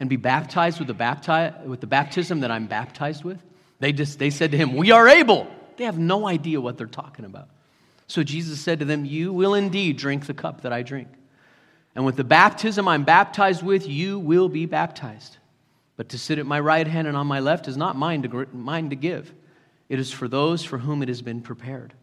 and 0.00 0.08
be 0.08 0.16
baptized 0.16 0.78
with 0.78 0.88
the, 0.88 0.94
bapti- 0.94 1.62
with 1.66 1.82
the 1.82 1.86
baptism 1.86 2.40
that 2.40 2.50
I'm 2.50 2.66
baptized 2.66 3.22
with? 3.22 3.42
They, 3.80 3.92
just, 3.92 4.18
they 4.18 4.30
said 4.30 4.52
to 4.52 4.56
him, 4.56 4.76
We 4.76 4.92
are 4.92 5.06
able. 5.06 5.46
They 5.76 5.84
have 5.84 5.98
no 5.98 6.26
idea 6.26 6.58
what 6.58 6.78
they're 6.78 6.86
talking 6.86 7.26
about. 7.26 7.50
So 8.06 8.22
Jesus 8.22 8.60
said 8.60 8.78
to 8.78 8.86
them, 8.86 9.04
You 9.04 9.34
will 9.34 9.52
indeed 9.52 9.98
drink 9.98 10.24
the 10.24 10.32
cup 10.32 10.62
that 10.62 10.72
I 10.72 10.80
drink. 10.82 11.08
And 11.96 12.04
with 12.04 12.16
the 12.16 12.24
baptism 12.24 12.86
I'm 12.86 13.04
baptized 13.04 13.62
with, 13.62 13.88
you 13.88 14.18
will 14.18 14.50
be 14.50 14.66
baptized. 14.66 15.38
But 15.96 16.10
to 16.10 16.18
sit 16.18 16.38
at 16.38 16.44
my 16.44 16.60
right 16.60 16.86
hand 16.86 17.08
and 17.08 17.16
on 17.16 17.26
my 17.26 17.40
left 17.40 17.68
is 17.68 17.76
not 17.78 17.96
mine 17.96 18.22
to, 18.22 18.46
mine 18.52 18.90
to 18.90 18.96
give, 18.96 19.32
it 19.88 19.98
is 19.98 20.12
for 20.12 20.28
those 20.28 20.62
for 20.62 20.76
whom 20.76 21.02
it 21.02 21.08
has 21.08 21.22
been 21.22 21.40
prepared. 21.40 21.94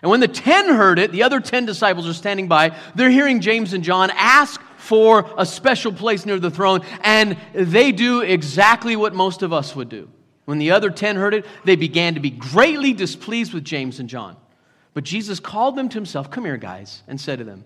And 0.00 0.10
when 0.10 0.20
the 0.20 0.28
ten 0.28 0.68
heard 0.68 0.98
it, 0.98 1.12
the 1.12 1.22
other 1.22 1.40
ten 1.40 1.66
disciples 1.66 2.08
are 2.08 2.14
standing 2.14 2.48
by. 2.48 2.76
They're 2.94 3.10
hearing 3.10 3.40
James 3.40 3.74
and 3.74 3.84
John 3.84 4.10
ask 4.14 4.60
for 4.78 5.28
a 5.36 5.44
special 5.44 5.92
place 5.92 6.24
near 6.24 6.40
the 6.40 6.50
throne, 6.50 6.80
and 7.02 7.36
they 7.52 7.92
do 7.92 8.22
exactly 8.22 8.96
what 8.96 9.14
most 9.14 9.42
of 9.42 9.52
us 9.52 9.76
would 9.76 9.90
do. 9.90 10.08
When 10.46 10.58
the 10.58 10.70
other 10.70 10.90
ten 10.90 11.16
heard 11.16 11.34
it, 11.34 11.44
they 11.64 11.76
began 11.76 12.14
to 12.14 12.20
be 12.20 12.30
greatly 12.30 12.94
displeased 12.94 13.52
with 13.52 13.64
James 13.64 14.00
and 14.00 14.08
John. 14.08 14.36
But 14.94 15.04
Jesus 15.04 15.40
called 15.40 15.76
them 15.76 15.90
to 15.90 15.94
himself, 15.94 16.30
Come 16.30 16.44
here, 16.46 16.56
guys, 16.56 17.02
and 17.06 17.20
said 17.20 17.38
to 17.38 17.44
them, 17.44 17.64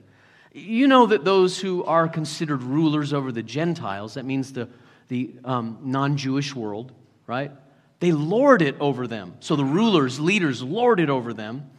You 0.53 0.89
know 0.89 1.07
that 1.07 1.25
those 1.25 1.59
who 1.59 1.85
are 1.85 2.09
considered 2.09 2.63
rulers 2.63 3.13
over 3.13 3.31
the 3.31 3.43
Gentiles, 3.43 4.15
that 4.15 4.25
means 4.25 4.53
the, 4.53 4.69
the 5.09 5.35
um, 5.45 5.79
non 5.83 6.17
Jewish 6.17 6.55
world, 6.55 6.93
right? 7.27 7.53
They 8.01 8.13
lord 8.13 8.63
it 8.63 8.77
over 8.81 9.07
them. 9.07 9.35
So 9.41 9.57
the 9.57 9.65
rulers, 9.65 10.19
leaders, 10.19 10.63
lord 10.63 11.01
it 11.01 11.11
over 11.11 11.33
them 11.33 11.71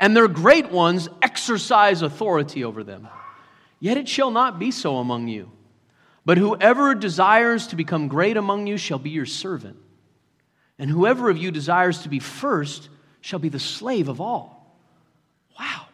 and 0.00 0.16
their 0.16 0.26
great 0.26 0.70
ones 0.72 1.08
exercise 1.20 2.00
authority 2.00 2.64
over 2.64 2.82
them. 2.82 3.06
Yet 3.78 3.98
it 3.98 4.08
shall 4.08 4.30
not 4.30 4.58
be 4.58 4.70
so 4.70 4.96
among 4.96 5.28
you. 5.28 5.52
But 6.24 6.38
whoever 6.38 6.94
desires 6.94 7.66
to 7.68 7.76
become 7.76 8.08
great 8.08 8.36
among 8.36 8.66
you 8.66 8.78
shall 8.78 8.98
be 8.98 9.10
your 9.10 9.26
servant. 9.26 9.76
And 10.78 10.90
whoever 10.90 11.28
of 11.28 11.36
you 11.36 11.50
desires 11.50 12.00
to 12.00 12.08
be 12.08 12.18
first 12.18 12.88
shall 13.20 13.38
be 13.38 13.50
the 13.50 13.58
slave 13.58 14.08
of 14.08 14.20
all. 14.20 14.74
Wow. 15.58 15.86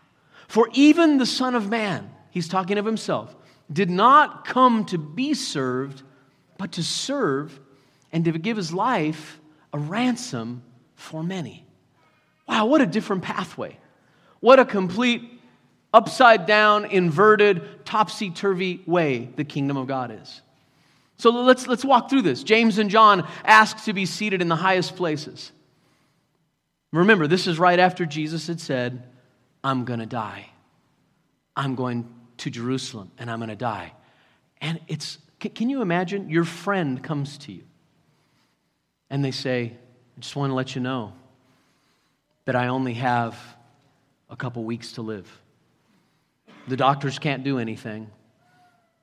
For 0.47 0.69
even 0.73 1.19
the 1.19 1.27
Son 1.27 1.57
of 1.57 1.69
Man, 1.69 2.09
he's 2.37 2.49
talking 2.49 2.77
of 2.77 2.85
himself, 2.85 3.35
did 3.73 3.89
not 3.89 4.45
come 4.45 4.85
to 4.85 4.99
be 4.99 5.33
served, 5.33 6.03
but 6.59 6.73
to 6.73 6.83
serve 6.83 7.59
and 8.13 8.27
to 8.27 8.33
give 8.33 8.59
his 8.59 8.75
life 8.75 9.41
a 9.73 9.79
ransom 9.79 10.63
for 10.97 11.23
many. 11.23 11.65
Wow, 12.47 12.67
what 12.67 12.83
a 12.83 12.87
different 12.87 13.23
pathway. 13.23 13.79
What 14.41 14.59
a 14.59 14.67
complete 14.67 15.23
upside 15.95 16.45
down, 16.45 16.85
inverted, 16.85 17.87
topsy 17.87 18.31
turvy 18.31 18.83
way 18.85 19.31
the 19.37 19.45
kingdom 19.45 19.79
of 19.79 19.87
God 19.87 20.11
is. 20.11 20.43
So 21.17 21.31
let's, 21.31 21.67
let's 21.67 21.87
walk 21.87 22.11
through 22.11 22.21
this. 22.21 22.43
James 22.43 22.77
and 22.77 22.91
John 22.91 23.27
ask 23.47 23.83
to 23.85 23.95
be 23.95 24.05
seated 24.05 24.43
in 24.43 24.49
the 24.49 24.57
highest 24.57 24.95
places. 24.95 25.53
Remember, 26.93 27.27
this 27.27 27.47
is 27.47 27.59
right 27.59 27.79
after 27.79 28.05
Jesus 28.05 28.47
had 28.47 28.61
said, 28.61 29.05
I'm 29.65 29.87
going 29.87 30.01
to 30.01 30.07
die. 30.07 30.51
I'm 31.57 31.77
going 31.77 32.13
to 32.39 32.51
Jerusalem 32.51 33.11
and 33.19 33.31
I'm 33.31 33.39
going 33.39 33.49
to 33.49 33.57
die. 33.57 33.93
And 34.61 34.81
it's, 34.89 35.19
can 35.39 35.69
you 35.69 35.83
imagine? 35.83 36.31
Your 36.31 36.45
friend 36.45 37.03
comes 37.03 37.39
to 37.39 37.53
you 37.53 37.63
and 39.11 39.25
they 39.25 39.31
say, 39.31 39.77
I 40.17 40.21
just 40.21 40.37
want 40.37 40.51
to 40.51 40.55
let 40.55 40.75
you 40.75 40.81
know 40.81 41.13
that 42.47 42.57
I 42.57 42.69
only 42.69 42.95
have 42.95 43.39
a 44.31 44.37
couple 44.37 44.65
weeks 44.65 44.93
to 44.93 45.03
live. 45.03 45.31
The 46.69 46.77
doctors 46.77 47.19
can't 47.19 47.45
do 47.45 47.59
anything. 47.59 48.11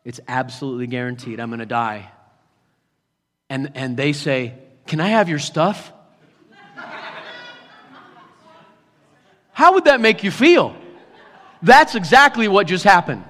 It's 0.04 0.20
absolutely 0.28 0.88
guaranteed. 0.88 1.40
I'm 1.40 1.50
going 1.50 1.60
to 1.60 1.66
die. 1.66 2.10
And, 3.50 3.72
and 3.76 3.96
they 3.96 4.14
say, 4.14 4.56
Can 4.88 5.00
I 5.00 5.10
have 5.10 5.30
your 5.30 5.40
stuff? 5.40 5.92
How 9.54 9.74
would 9.74 9.86
that 9.86 10.02
make 10.02 10.24
you 10.24 10.32
feel? 10.32 10.76
That's 11.64 11.96
exactly 11.96 12.48
what 12.48 12.68
just 12.68 12.84
happened. 12.84 13.24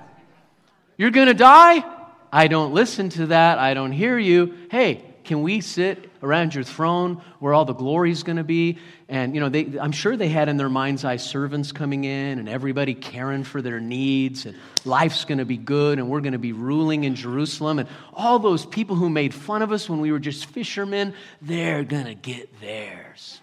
You're 0.98 1.12
going 1.12 1.28
to 1.28 1.34
die? 1.34 1.84
I 2.32 2.48
don't 2.48 2.74
listen 2.74 3.10
to 3.10 3.28
that. 3.28 3.60
I 3.60 3.76
don't 3.76 3.92
hear 3.92 4.18
you. 4.18 4.56
Hey, 4.72 5.06
can 5.24 5.44
we 5.44 5.62
sit 5.62 6.10
around 6.22 6.56
your 6.56 6.64
throne 6.64 7.22
where 7.40 7.54
all 7.54 7.64
the 7.64 7.74
glory 7.74 8.12
is 8.12 8.24
going 8.24 8.38
to 8.38 8.44
be? 8.44 8.80
And, 9.08 9.36
you 9.36 9.40
know, 9.40 9.50
they, 9.50 9.78
I'm 9.80 9.92
sure 9.92 10.18
they 10.18 10.30
had 10.30 10.50
in 10.50 10.58
their 10.58 10.68
mind's 10.68 11.06
eye 11.06 11.18
servants 11.18 11.72
coming 11.72 12.06
in 12.06 12.40
and 12.40 12.50
everybody 12.50 12.96
caring 12.96 13.44
for 13.44 13.62
their 13.62 13.80
needs, 13.80 14.48
and 14.48 14.58
life's 14.84 15.26
going 15.26 15.38
to 15.38 15.46
be 15.46 15.58
good, 15.58 16.00
and 16.00 16.10
we're 16.10 16.22
going 16.22 16.34
to 16.34 16.40
be 16.40 16.54
ruling 16.54 17.04
in 17.04 17.14
Jerusalem. 17.14 17.78
And 17.78 17.88
all 18.14 18.40
those 18.40 18.66
people 18.66 18.96
who 18.96 19.10
made 19.12 19.34
fun 19.34 19.62
of 19.62 19.72
us 19.72 19.88
when 19.88 20.02
we 20.02 20.12
were 20.12 20.20
just 20.20 20.48
fishermen, 20.48 21.14
they're 21.42 21.84
going 21.84 22.06
to 22.06 22.16
get 22.16 22.60
theirs. 22.60 23.40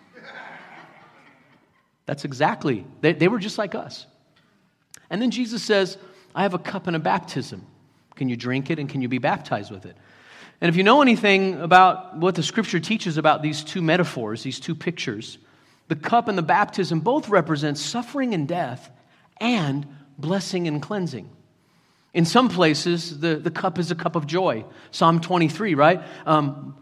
That's 2.06 2.24
exactly, 2.24 2.84
they, 3.02 3.12
they 3.12 3.28
were 3.28 3.38
just 3.38 3.56
like 3.56 3.76
us. 3.76 4.06
And 5.10 5.20
then 5.20 5.30
Jesus 5.30 5.62
says, 5.62 5.98
I 6.34 6.42
have 6.42 6.54
a 6.54 6.58
cup 6.58 6.86
and 6.86 6.96
a 6.96 7.00
baptism. 7.00 7.66
Can 8.14 8.28
you 8.28 8.36
drink 8.36 8.70
it 8.70 8.78
and 8.78 8.88
can 8.88 9.02
you 9.02 9.08
be 9.08 9.18
baptized 9.18 9.70
with 9.70 9.84
it? 9.84 9.96
And 10.60 10.68
if 10.68 10.76
you 10.76 10.82
know 10.82 11.02
anything 11.02 11.60
about 11.60 12.16
what 12.16 12.34
the 12.34 12.42
scripture 12.42 12.80
teaches 12.80 13.16
about 13.16 13.42
these 13.42 13.64
two 13.64 13.82
metaphors, 13.82 14.42
these 14.42 14.60
two 14.60 14.74
pictures, 14.74 15.38
the 15.88 15.96
cup 15.96 16.28
and 16.28 16.36
the 16.36 16.42
baptism 16.42 17.00
both 17.00 17.28
represent 17.28 17.78
suffering 17.78 18.34
and 18.34 18.46
death 18.46 18.90
and 19.40 19.86
blessing 20.18 20.68
and 20.68 20.80
cleansing. 20.80 21.30
In 22.12 22.24
some 22.24 22.48
places, 22.48 23.20
the, 23.20 23.36
the 23.36 23.50
cup 23.50 23.78
is 23.78 23.90
a 23.90 23.94
cup 23.94 24.16
of 24.16 24.26
joy. 24.26 24.64
Psalm 24.90 25.20
23, 25.20 25.74
right? 25.74 26.02
Um, 26.26 26.76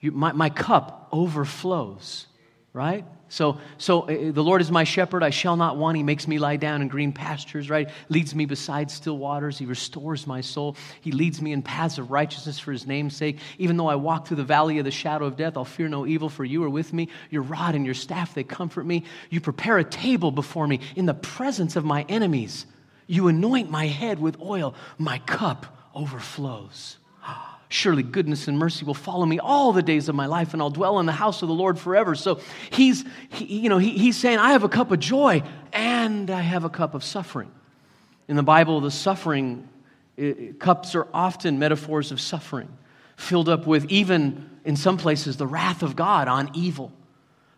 you, 0.00 0.12
my, 0.12 0.32
my 0.32 0.50
cup 0.50 1.08
overflows, 1.10 2.26
right? 2.72 3.04
So, 3.34 3.58
so 3.78 4.02
uh, 4.02 4.30
the 4.30 4.44
Lord 4.44 4.60
is 4.60 4.70
my 4.70 4.84
shepherd, 4.84 5.24
I 5.24 5.30
shall 5.30 5.56
not 5.56 5.76
want. 5.76 5.96
He 5.96 6.04
makes 6.04 6.28
me 6.28 6.38
lie 6.38 6.54
down 6.54 6.82
in 6.82 6.86
green 6.86 7.12
pastures, 7.12 7.68
right? 7.68 7.90
Leads 8.08 8.32
me 8.32 8.46
beside 8.46 8.92
still 8.92 9.18
waters. 9.18 9.58
He 9.58 9.66
restores 9.66 10.24
my 10.24 10.40
soul. 10.40 10.76
He 11.00 11.10
leads 11.10 11.42
me 11.42 11.50
in 11.50 11.60
paths 11.60 11.98
of 11.98 12.12
righteousness 12.12 12.60
for 12.60 12.70
his 12.70 12.86
name's 12.86 13.16
sake. 13.16 13.40
Even 13.58 13.76
though 13.76 13.88
I 13.88 13.96
walk 13.96 14.28
through 14.28 14.36
the 14.36 14.44
valley 14.44 14.78
of 14.78 14.84
the 14.84 14.92
shadow 14.92 15.26
of 15.26 15.36
death, 15.36 15.56
I'll 15.56 15.64
fear 15.64 15.88
no 15.88 16.06
evil, 16.06 16.28
for 16.28 16.44
you 16.44 16.62
are 16.62 16.70
with 16.70 16.92
me. 16.92 17.08
Your 17.28 17.42
rod 17.42 17.74
and 17.74 17.84
your 17.84 17.96
staff, 17.96 18.34
they 18.34 18.44
comfort 18.44 18.86
me. 18.86 19.02
You 19.30 19.40
prepare 19.40 19.78
a 19.78 19.84
table 19.84 20.30
before 20.30 20.68
me 20.68 20.78
in 20.94 21.06
the 21.06 21.14
presence 21.14 21.74
of 21.74 21.84
my 21.84 22.06
enemies. 22.08 22.66
You 23.08 23.26
anoint 23.26 23.68
my 23.68 23.88
head 23.88 24.20
with 24.20 24.40
oil. 24.40 24.76
My 24.96 25.18
cup 25.18 25.90
overflows. 25.92 26.98
Surely 27.74 28.04
goodness 28.04 28.46
and 28.46 28.56
mercy 28.56 28.84
will 28.84 28.94
follow 28.94 29.26
me 29.26 29.40
all 29.40 29.72
the 29.72 29.82
days 29.82 30.08
of 30.08 30.14
my 30.14 30.26
life, 30.26 30.52
and 30.52 30.62
I'll 30.62 30.70
dwell 30.70 31.00
in 31.00 31.06
the 31.06 31.12
house 31.12 31.42
of 31.42 31.48
the 31.48 31.54
Lord 31.54 31.76
forever. 31.76 32.14
So 32.14 32.38
he's, 32.70 33.04
he, 33.30 33.62
you 33.62 33.68
know, 33.68 33.78
he, 33.78 33.98
he's 33.98 34.16
saying, 34.16 34.38
I 34.38 34.52
have 34.52 34.62
a 34.62 34.68
cup 34.68 34.92
of 34.92 35.00
joy 35.00 35.42
and 35.72 36.30
I 36.30 36.40
have 36.40 36.62
a 36.62 36.70
cup 36.70 36.94
of 36.94 37.02
suffering. 37.02 37.50
In 38.28 38.36
the 38.36 38.44
Bible, 38.44 38.80
the 38.80 38.92
suffering 38.92 39.68
it, 40.16 40.60
cups 40.60 40.94
are 40.94 41.08
often 41.12 41.58
metaphors 41.58 42.12
of 42.12 42.20
suffering, 42.20 42.68
filled 43.16 43.48
up 43.48 43.66
with 43.66 43.90
even 43.90 44.50
in 44.64 44.76
some 44.76 44.96
places 44.96 45.36
the 45.36 45.46
wrath 45.48 45.82
of 45.82 45.96
God 45.96 46.28
on 46.28 46.52
evil 46.54 46.92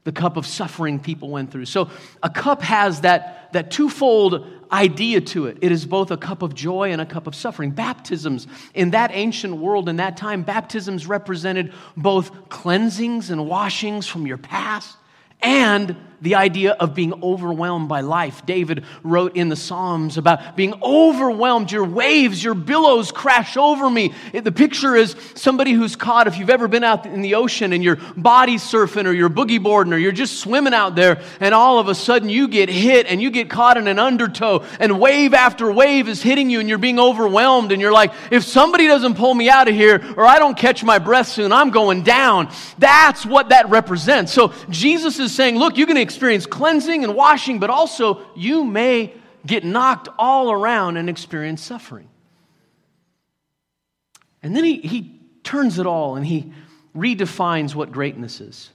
the 0.07 0.13
cup 0.13 0.37
of 0.37 0.47
suffering 0.47 1.01
people 1.01 1.31
went 1.31 1.51
through. 1.51 1.65
So 1.65 1.91
a 2.23 2.31
cup 2.31 2.63
has 2.63 3.01
that, 3.01 3.53
that 3.53 3.73
twofold 3.73 4.56
idea 4.73 5.21
to 5.21 5.47
it. 5.47 5.59
It 5.61 5.73
is 5.73 5.87
both 5.87 6.11
a 6.11 6.17
cup 6.17 6.43
of 6.43 6.55
joy 6.55 6.93
and 6.93 7.01
a 7.01 7.07
cup 7.07 7.27
of 7.27 7.35
suffering. 7.35 7.71
Baptisms, 7.71 8.47
in 8.75 8.91
that 8.91 9.11
ancient 9.13 9.57
world, 9.57 9.89
in 9.89 9.97
that 9.97 10.17
time, 10.17 10.43
baptisms 10.43 11.07
represented 11.07 11.73
both 11.97 12.49
cleansings 12.49 13.31
and 13.31 13.47
washings 13.47 14.07
from 14.07 14.27
your 14.27 14.39
past 14.39 14.97
and 15.43 15.97
the 16.21 16.35
idea 16.35 16.73
of 16.73 16.95
being 16.95 17.23
overwhelmed 17.23 17.89
by 17.89 18.01
life. 18.01 18.45
David 18.47 18.85
wrote 19.03 19.37
in 19.37 19.49
the 19.49 19.57
Psalms 19.57 20.19
about 20.19 20.57
being 20.57 20.75
overwhelmed. 20.83 21.71
Your 21.71 21.85
waves, 21.85 22.43
your 22.43 22.55
billows 22.55 23.13
crash 23.13 23.57
over 23.57 23.89
me. 23.89 24.15
The 24.33 24.53
picture 24.53 24.97
is 24.97 25.17
somebody 25.35 25.73
who's 25.73 25.97
caught, 25.97 26.27
if 26.27 26.39
you've 26.39 26.51
ever 26.51 26.69
been 26.69 26.85
out 26.85 27.07
in 27.07 27.23
the 27.23 27.35
ocean 27.35 27.73
and 27.73 27.83
you're 27.85 27.99
body 28.17 28.57
surfing 28.57 29.07
or 29.07 29.13
you're 29.13 29.31
boogie 29.31 29.63
boarding 29.63 29.93
or 29.93 29.99
you're 29.99 30.13
just 30.13 30.41
swimming 30.41 30.75
out 30.75 30.95
there, 30.95 31.23
and 31.41 31.55
all 31.55 31.79
of 31.79 31.89
a 31.89 31.95
sudden 31.95 32.29
you 32.29 32.49
get 32.49 32.69
hit 32.69 33.07
and 33.07 33.21
you 33.21 33.31
get 33.31 33.51
caught 33.51 33.77
in 33.77 33.89
an 33.89 33.99
undertow, 33.99 34.65
and 34.81 34.99
wave 35.01 35.35
after 35.35 35.71
wave 35.71 36.09
is 36.09 36.23
hitting 36.23 36.51
you, 36.51 36.61
and 36.61 36.69
you're 36.69 36.79
being 36.79 36.99
overwhelmed, 36.99 37.73
and 37.73 37.81
you're 37.81 37.93
like, 37.93 38.13
if 38.31 38.45
somebody 38.45 38.87
doesn't 38.87 39.17
pull 39.17 39.35
me 39.35 39.49
out 39.49 39.69
of 39.69 39.75
here 39.75 40.03
or 40.17 40.25
I 40.25 40.39
don't 40.39 40.57
catch 40.57 40.83
my 40.83 40.99
breath 40.99 41.29
soon, 41.29 41.53
I'm 41.53 41.71
going 41.71 42.03
down. 42.03 42.49
That's 42.79 43.27
what 43.27 43.51
that 43.51 43.69
represents. 43.69 44.33
So 44.33 44.53
Jesus 44.71 45.19
is 45.19 45.35
saying, 45.35 45.57
look, 45.57 45.77
you're 45.77 45.87
going 45.87 45.97
to 45.97 46.03
experience 46.07 46.47
cleansing 46.47 47.05
and 47.05 47.15
washing, 47.15 47.59
but 47.59 47.69
also 47.69 48.25
you 48.35 48.65
may 48.65 49.13
get 49.45 49.65
knocked 49.65 50.09
all 50.19 50.51
around 50.51 50.97
and 50.97 51.11
experience 51.11 51.63
suffering. 51.63 52.09
And 54.43 54.57
then 54.57 54.65
he, 54.65 54.79
he 54.79 55.21
turns 55.43 55.79
it 55.79 55.87
all 55.87 56.17
and 56.17 56.25
he 56.25 56.53
redefines 56.97 57.75
what 57.75 57.91
greatness 57.93 58.41
is. 58.41 58.71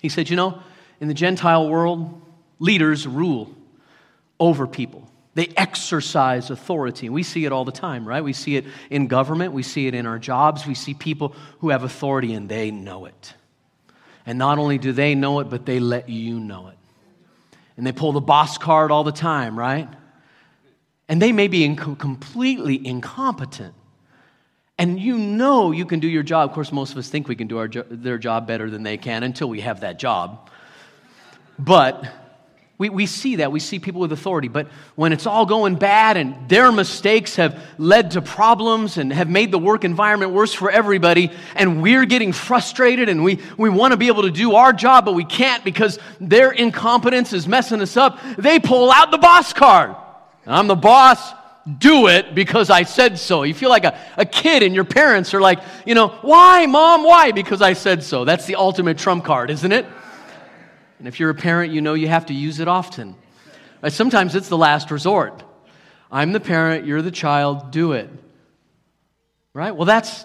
He 0.00 0.08
said, 0.08 0.28
You 0.28 0.36
know, 0.36 0.62
in 1.00 1.08
the 1.08 1.14
Gentile 1.14 1.68
world, 1.68 2.20
leaders 2.58 3.06
rule 3.06 3.54
over 4.38 4.66
people. 4.66 5.08
They 5.34 5.46
exercise 5.56 6.50
authority. 6.50 7.08
We 7.08 7.22
see 7.22 7.46
it 7.46 7.52
all 7.52 7.64
the 7.64 7.72
time, 7.72 8.06
right? 8.06 8.22
We 8.22 8.34
see 8.34 8.56
it 8.56 8.66
in 8.90 9.06
government, 9.06 9.54
we 9.54 9.62
see 9.62 9.86
it 9.86 9.94
in 9.94 10.06
our 10.06 10.18
jobs, 10.18 10.66
we 10.66 10.74
see 10.74 10.92
people 10.92 11.34
who 11.60 11.70
have 11.70 11.82
authority 11.82 12.34
and 12.34 12.48
they 12.48 12.70
know 12.70 13.06
it. 13.06 13.34
And 14.26 14.38
not 14.38 14.58
only 14.58 14.78
do 14.78 14.92
they 14.92 15.14
know 15.14 15.40
it, 15.40 15.50
but 15.50 15.66
they 15.66 15.80
let 15.80 16.08
you 16.08 16.38
know 16.38 16.68
it. 16.68 16.78
And 17.76 17.86
they 17.86 17.92
pull 17.92 18.12
the 18.12 18.20
boss 18.20 18.58
card 18.58 18.90
all 18.90 19.04
the 19.04 19.12
time, 19.12 19.58
right? 19.58 19.88
And 21.08 21.20
they 21.20 21.32
may 21.32 21.48
be 21.48 21.74
completely 21.74 22.86
incompetent. 22.86 23.74
And 24.78 24.98
you 24.98 25.18
know 25.18 25.70
you 25.70 25.84
can 25.86 26.00
do 26.00 26.08
your 26.08 26.22
job. 26.22 26.50
Of 26.50 26.54
course, 26.54 26.72
most 26.72 26.92
of 26.92 26.98
us 26.98 27.08
think 27.08 27.28
we 27.28 27.36
can 27.36 27.46
do 27.46 27.58
our 27.58 27.68
jo- 27.68 27.84
their 27.88 28.18
job 28.18 28.46
better 28.46 28.70
than 28.70 28.82
they 28.82 28.96
can 28.96 29.22
until 29.22 29.48
we 29.48 29.60
have 29.60 29.80
that 29.80 29.98
job. 29.98 30.50
But 31.58 32.04
we, 32.78 32.88
we 32.88 33.06
see 33.06 33.36
that. 33.36 33.52
We 33.52 33.60
see 33.60 33.78
people 33.78 34.00
with 34.00 34.12
authority. 34.12 34.48
But 34.48 34.66
when 34.96 35.12
it's 35.12 35.26
all 35.26 35.46
going 35.46 35.76
bad 35.76 36.16
and 36.16 36.48
their 36.48 36.72
mistakes 36.72 37.36
have 37.36 37.62
led 37.78 38.12
to 38.12 38.22
problems 38.22 38.98
and 38.98 39.12
have 39.12 39.28
made 39.28 39.52
the 39.52 39.58
work 39.58 39.84
environment 39.84 40.32
worse 40.32 40.52
for 40.52 40.70
everybody, 40.70 41.30
and 41.54 41.80
we're 41.80 42.06
getting 42.06 42.32
frustrated 42.32 43.08
and 43.08 43.22
we, 43.22 43.38
we 43.56 43.68
want 43.68 43.92
to 43.92 43.96
be 43.96 44.08
able 44.08 44.22
to 44.22 44.30
do 44.30 44.56
our 44.56 44.72
job, 44.72 45.04
but 45.04 45.14
we 45.14 45.24
can't 45.24 45.62
because 45.64 45.98
their 46.20 46.50
incompetence 46.50 47.32
is 47.32 47.46
messing 47.46 47.80
us 47.80 47.96
up, 47.96 48.18
they 48.36 48.58
pull 48.58 48.90
out 48.90 49.10
the 49.10 49.18
boss 49.18 49.52
card. 49.52 49.94
I'm 50.46 50.66
the 50.66 50.74
boss. 50.74 51.34
Do 51.78 52.08
it 52.08 52.34
because 52.34 52.70
I 52.70 52.82
said 52.82 53.16
so. 53.20 53.44
You 53.44 53.54
feel 53.54 53.70
like 53.70 53.84
a, 53.84 53.96
a 54.16 54.24
kid, 54.24 54.64
and 54.64 54.74
your 54.74 54.82
parents 54.82 55.32
are 55.32 55.40
like, 55.40 55.60
you 55.86 55.94
know, 55.94 56.08
why, 56.22 56.66
mom, 56.66 57.04
why? 57.04 57.30
Because 57.30 57.62
I 57.62 57.74
said 57.74 58.02
so. 58.02 58.24
That's 58.24 58.46
the 58.46 58.56
ultimate 58.56 58.98
trump 58.98 59.24
card, 59.24 59.48
isn't 59.48 59.70
it? 59.70 59.86
And 61.02 61.08
if 61.08 61.18
you're 61.18 61.30
a 61.30 61.34
parent, 61.34 61.72
you 61.72 61.80
know 61.80 61.94
you 61.94 62.06
have 62.06 62.26
to 62.26 62.32
use 62.32 62.60
it 62.60 62.68
often. 62.68 63.16
But 63.80 63.92
sometimes 63.92 64.36
it's 64.36 64.48
the 64.48 64.56
last 64.56 64.92
resort. 64.92 65.42
I'm 66.12 66.30
the 66.30 66.38
parent, 66.38 66.86
you're 66.86 67.02
the 67.02 67.10
child, 67.10 67.72
do 67.72 67.90
it. 67.90 68.08
Right? 69.52 69.74
Well, 69.74 69.84
that's 69.84 70.24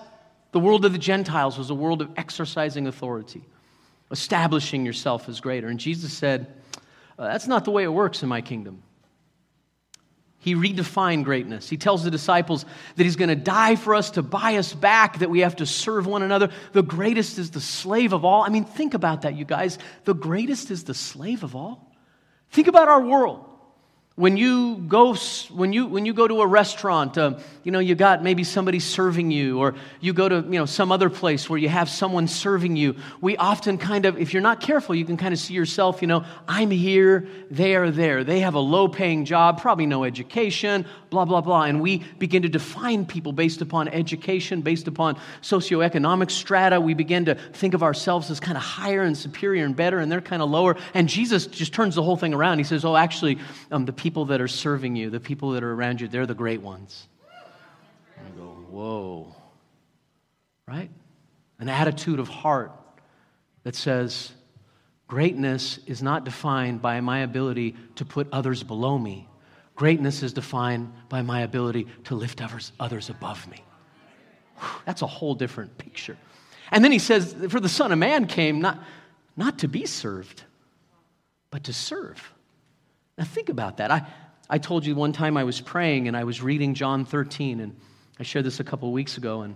the 0.51 0.59
world 0.59 0.85
of 0.85 0.93
the 0.93 0.99
Gentiles 0.99 1.57
was 1.57 1.71
a 1.71 1.73
world 1.73 2.03
of 2.03 2.11
exercising 2.15 2.85
authority, 2.85 3.43
establishing 4.11 4.85
yourself 4.85 5.27
as 5.27 5.41
greater. 5.41 5.67
And 5.67 5.79
Jesus 5.79 6.13
said, 6.13 6.45
uh, 7.17 7.25
That's 7.25 7.47
not 7.47 7.65
the 7.65 7.71
way 7.71 7.81
it 7.81 7.91
works 7.91 8.21
in 8.21 8.29
my 8.29 8.41
kingdom. 8.41 8.83
He 10.39 10.55
redefined 10.55 11.23
greatness. 11.23 11.67
He 11.67 11.77
tells 11.77 12.03
the 12.03 12.11
disciples 12.11 12.65
that 12.95 13.03
he's 13.03 13.15
going 13.15 13.29
to 13.29 13.35
die 13.35 13.75
for 13.75 13.95
us 13.95 14.11
to 14.11 14.21
buy 14.21 14.57
us 14.57 14.73
back, 14.73 15.19
that 15.19 15.29
we 15.29 15.39
have 15.39 15.55
to 15.57 15.65
serve 15.65 16.05
one 16.05 16.23
another. 16.23 16.49
The 16.73 16.83
greatest 16.83 17.37
is 17.39 17.51
the 17.51 17.61
slave 17.61 18.13
of 18.13 18.23
all. 18.23 18.43
I 18.43 18.49
mean, 18.49 18.65
think 18.65 18.93
about 18.93 19.23
that, 19.23 19.35
you 19.35 19.45
guys. 19.45 19.79
The 20.05 20.13
greatest 20.13 20.71
is 20.71 20.83
the 20.83 20.93
slave 20.93 21.43
of 21.43 21.55
all. 21.55 21.91
Think 22.51 22.67
about 22.67 22.87
our 22.87 23.01
world 23.01 23.46
when 24.17 24.35
you 24.35 24.77
go 24.77 25.13
when 25.53 25.71
you 25.71 25.85
when 25.85 26.03
you 26.07 26.11
go 26.11 26.27
to 26.27 26.41
a 26.41 26.47
restaurant 26.47 27.19
uh, 27.19 27.37
you 27.63 27.71
know 27.71 27.77
you 27.77 27.93
got 27.93 28.23
maybe 28.23 28.43
somebody 28.43 28.79
serving 28.79 29.29
you 29.29 29.59
or 29.59 29.75
you 30.01 30.11
go 30.11 30.27
to 30.27 30.37
you 30.37 30.57
know 30.57 30.65
some 30.65 30.91
other 30.91 31.07
place 31.07 31.47
where 31.47 31.59
you 31.59 31.69
have 31.69 31.87
someone 31.87 32.27
serving 32.27 32.75
you 32.75 32.95
we 33.21 33.37
often 33.37 33.77
kind 33.77 34.07
of 34.07 34.17
if 34.17 34.33
you're 34.33 34.41
not 34.41 34.59
careful 34.59 34.95
you 34.95 35.05
can 35.05 35.17
kind 35.17 35.35
of 35.35 35.39
see 35.39 35.53
yourself 35.53 36.01
you 36.01 36.07
know 36.07 36.25
i'm 36.47 36.71
here 36.71 37.27
they 37.49 37.75
are 37.75 37.91
there. 37.91 38.23
They 38.23 38.41
have 38.41 38.55
a 38.55 38.59
low 38.59 38.87
paying 38.87 39.25
job 39.25 39.61
probably 39.61 39.85
no 39.85 40.03
education 40.03 40.85
blah 41.09 41.25
blah 41.25 41.41
blah 41.41 41.63
and 41.63 41.81
we 41.81 42.03
begin 42.19 42.41
to 42.41 42.49
define 42.49 43.05
people 43.05 43.31
based 43.31 43.61
upon 43.61 43.87
education 43.87 44.61
based 44.61 44.87
upon 44.87 45.17
socioeconomic 45.41 46.29
strata 46.31 46.79
we 46.79 46.93
begin 46.93 47.25
to 47.25 47.35
think 47.35 47.73
of 47.73 47.83
ourselves 47.83 48.29
as 48.29 48.39
kind 48.39 48.57
of 48.57 48.63
higher 48.63 49.03
and 49.03 49.17
superior 49.17 49.65
and 49.65 49.75
better 49.75 49.99
and 49.99 50.11
they're 50.11 50.21
kind 50.21 50.41
of 50.41 50.49
lower 50.49 50.75
and 50.93 51.09
jesus 51.09 51.47
just 51.47 51.73
turns 51.73 51.95
the 51.95 52.03
whole 52.03 52.17
thing 52.17 52.33
around 52.33 52.57
he 52.57 52.63
says 52.63 52.85
oh 52.85 52.95
actually 52.95 53.37
um, 53.71 53.85
the 53.85 53.93
people 53.93 54.25
that 54.25 54.41
are 54.41 54.47
serving 54.47 54.95
you, 54.95 55.09
the 55.09 55.19
people 55.19 55.51
that 55.51 55.63
are 55.63 55.73
around 55.73 56.01
you, 56.01 56.07
they're 56.07 56.25
the 56.25 56.33
great 56.33 56.61
ones. 56.61 57.07
And 58.17 58.27
I 58.27 58.37
go, 58.37 58.47
whoa. 58.69 59.35
Right? 60.67 60.89
An 61.59 61.69
attitude 61.69 62.19
of 62.19 62.27
heart 62.27 62.71
that 63.63 63.75
says, 63.75 64.31
greatness 65.07 65.79
is 65.85 66.03
not 66.03 66.25
defined 66.25 66.81
by 66.81 67.01
my 67.01 67.19
ability 67.19 67.75
to 67.95 68.05
put 68.05 68.27
others 68.31 68.63
below 68.63 68.97
me. 68.97 69.27
Greatness 69.77 70.23
is 70.23 70.33
defined 70.33 70.91
by 71.07 71.21
my 71.21 71.41
ability 71.41 71.87
to 72.03 72.15
lift 72.15 72.41
others, 72.41 72.73
others 72.79 73.09
above 73.09 73.47
me. 73.49 73.63
That's 74.85 75.03
a 75.03 75.07
whole 75.07 75.35
different 75.35 75.77
picture. 75.77 76.17
And 76.71 76.83
then 76.83 76.91
he 76.91 76.99
says, 76.99 77.33
For 77.49 77.61
the 77.61 77.69
Son 77.69 77.93
of 77.93 77.97
Man 77.97 78.27
came 78.27 78.59
not, 78.59 78.83
not 79.37 79.59
to 79.59 79.69
be 79.69 79.85
served, 79.85 80.43
but 81.51 81.63
to 81.63 81.73
serve 81.73 82.33
now, 83.17 83.23
think 83.23 83.49
about 83.49 83.77
that. 83.77 83.89
I, 83.91 84.05
I 84.49 84.57
told 84.59 84.85
you 84.85 84.95
one 84.95 85.11
time 85.11 85.37
I 85.37 85.43
was 85.43 85.59
praying 85.59 86.07
and 86.07 86.15
I 86.15 86.23
was 86.23 86.41
reading 86.41 86.73
John 86.73 87.03
13, 87.03 87.59
and 87.59 87.75
I 88.19 88.23
shared 88.23 88.45
this 88.45 88.59
a 88.59 88.63
couple 88.63 88.87
of 88.87 88.93
weeks 88.93 89.17
ago, 89.17 89.41
and 89.41 89.55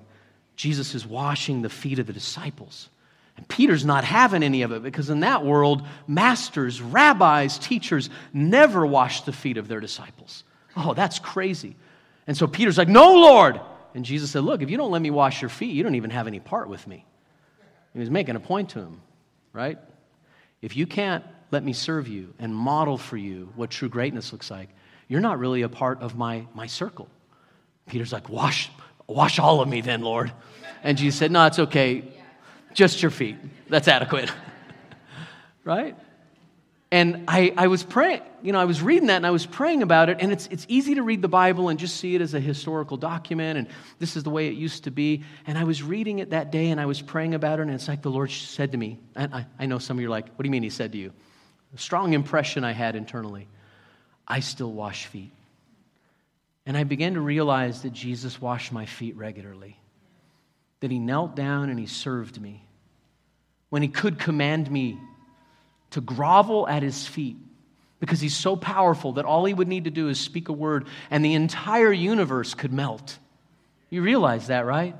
Jesus 0.55 0.95
is 0.95 1.05
washing 1.05 1.61
the 1.61 1.69
feet 1.69 1.99
of 1.99 2.07
the 2.07 2.13
disciples. 2.13 2.89
And 3.37 3.47
Peter's 3.47 3.85
not 3.85 4.03
having 4.03 4.43
any 4.43 4.61
of 4.61 4.71
it 4.71 4.83
because 4.83 5.09
in 5.09 5.21
that 5.21 5.45
world, 5.45 5.85
masters, 6.07 6.81
rabbis, 6.81 7.57
teachers 7.57 8.09
never 8.33 8.85
washed 8.85 9.25
the 9.25 9.33
feet 9.33 9.57
of 9.57 9.67
their 9.67 9.79
disciples. 9.79 10.43
Oh, 10.75 10.93
that's 10.93 11.19
crazy. 11.19 11.75
And 12.27 12.35
so 12.37 12.47
Peter's 12.47 12.77
like, 12.77 12.87
No, 12.87 13.13
Lord. 13.13 13.59
And 13.93 14.05
Jesus 14.05 14.31
said, 14.31 14.43
Look, 14.43 14.61
if 14.61 14.69
you 14.69 14.77
don't 14.77 14.91
let 14.91 15.01
me 15.01 15.09
wash 15.09 15.41
your 15.41 15.49
feet, 15.49 15.73
you 15.73 15.83
don't 15.83 15.95
even 15.95 16.11
have 16.11 16.27
any 16.27 16.39
part 16.39 16.69
with 16.69 16.85
me. 16.87 17.05
He 17.93 17.99
was 17.99 18.09
making 18.09 18.35
a 18.35 18.39
point 18.39 18.69
to 18.69 18.79
him, 18.79 19.01
right? 19.53 19.77
If 20.61 20.77
you 20.77 20.85
can't 20.85 21.25
let 21.49 21.63
me 21.63 21.73
serve 21.73 22.07
you 22.07 22.33
and 22.39 22.55
model 22.55 22.97
for 22.97 23.17
you 23.17 23.51
what 23.55 23.69
true 23.69 23.89
greatness 23.89 24.31
looks 24.31 24.49
like, 24.49 24.69
you're 25.07 25.19
not 25.19 25.39
really 25.39 25.63
a 25.63 25.69
part 25.69 26.01
of 26.01 26.15
my, 26.15 26.47
my 26.53 26.67
circle. 26.67 27.09
Peter's 27.87 28.13
like, 28.13 28.29
wash, 28.29 28.69
wash 29.07 29.39
all 29.39 29.59
of 29.59 29.67
me 29.67 29.81
then, 29.81 30.01
Lord. 30.01 30.31
And 30.83 30.97
Jesus 30.97 31.19
said, 31.19 31.31
No, 31.31 31.45
it's 31.45 31.59
okay. 31.59 32.03
Just 32.73 33.01
your 33.01 33.11
feet. 33.11 33.37
That's 33.69 33.87
adequate. 33.87 34.31
right? 35.63 35.95
And 36.93 37.23
I, 37.29 37.53
I 37.55 37.67
was 37.67 37.83
praying, 37.83 38.21
you 38.41 38.51
know, 38.51 38.59
I 38.59 38.65
was 38.65 38.81
reading 38.81 39.07
that 39.07 39.15
and 39.15 39.25
I 39.25 39.31
was 39.31 39.45
praying 39.45 39.81
about 39.81 40.09
it. 40.09 40.17
And 40.19 40.31
it's, 40.31 40.47
it's 40.47 40.65
easy 40.67 40.95
to 40.95 41.03
read 41.03 41.21
the 41.21 41.29
Bible 41.29 41.69
and 41.69 41.79
just 41.79 41.97
see 41.97 42.15
it 42.15 42.21
as 42.21 42.33
a 42.33 42.39
historical 42.39 42.97
document. 42.97 43.57
And 43.59 43.67
this 43.99 44.17
is 44.17 44.23
the 44.23 44.29
way 44.29 44.47
it 44.47 44.55
used 44.55 44.83
to 44.83 44.91
be. 44.91 45.23
And 45.47 45.57
I 45.57 45.63
was 45.63 45.81
reading 45.81 46.19
it 46.19 46.31
that 46.31 46.51
day 46.51 46.69
and 46.69 46.81
I 46.81 46.85
was 46.85 47.01
praying 47.01 47.33
about 47.33 47.59
it. 47.59 47.63
And 47.63 47.71
it's 47.71 47.87
like 47.87 48.01
the 48.01 48.11
Lord 48.11 48.29
said 48.29 48.73
to 48.73 48.77
me, 48.77 48.99
and 49.15 49.33
I, 49.33 49.45
I 49.57 49.65
know 49.67 49.79
some 49.79 49.97
of 49.97 50.01
you 50.01 50.07
are 50.07 50.11
like, 50.11 50.27
what 50.35 50.43
do 50.43 50.47
you 50.47 50.51
mean 50.51 50.63
he 50.63 50.69
said 50.69 50.91
to 50.91 50.97
you? 50.97 51.13
a 51.73 51.77
strong 51.77 52.13
impression 52.13 52.63
I 52.63 52.73
had 52.73 52.95
internally. 52.95 53.47
I 54.27 54.39
still 54.41 54.71
wash 54.71 55.05
feet. 55.07 55.31
And 56.65 56.77
I 56.77 56.83
began 56.83 57.15
to 57.15 57.21
realize 57.21 57.81
that 57.81 57.93
Jesus 57.93 58.41
washed 58.41 58.71
my 58.71 58.85
feet 58.85 59.15
regularly, 59.15 59.79
that 60.79 60.91
he 60.91 60.99
knelt 60.99 61.35
down 61.35 61.69
and 61.69 61.79
he 61.79 61.87
served 61.87 62.39
me. 62.39 62.63
When 63.71 63.81
he 63.81 63.87
could 63.87 64.19
command 64.19 64.69
me 64.69 64.99
to 65.89 66.01
grovel 66.01 66.67
at 66.67 66.83
his 66.83 67.07
feet, 67.07 67.37
because 67.99 68.19
he's 68.19 68.35
so 68.35 68.55
powerful 68.55 69.13
that 69.13 69.25
all 69.25 69.45
he 69.45 69.53
would 69.53 69.67
need 69.67 69.85
to 69.85 69.91
do 69.91 70.09
is 70.09 70.19
speak 70.19 70.49
a 70.49 70.53
word 70.53 70.87
and 71.09 71.23
the 71.23 71.33
entire 71.33 71.91
universe 71.91 72.53
could 72.53 72.73
melt. 72.73 73.17
You 73.89 74.01
realize 74.01 74.47
that, 74.47 74.65
right? 74.65 74.95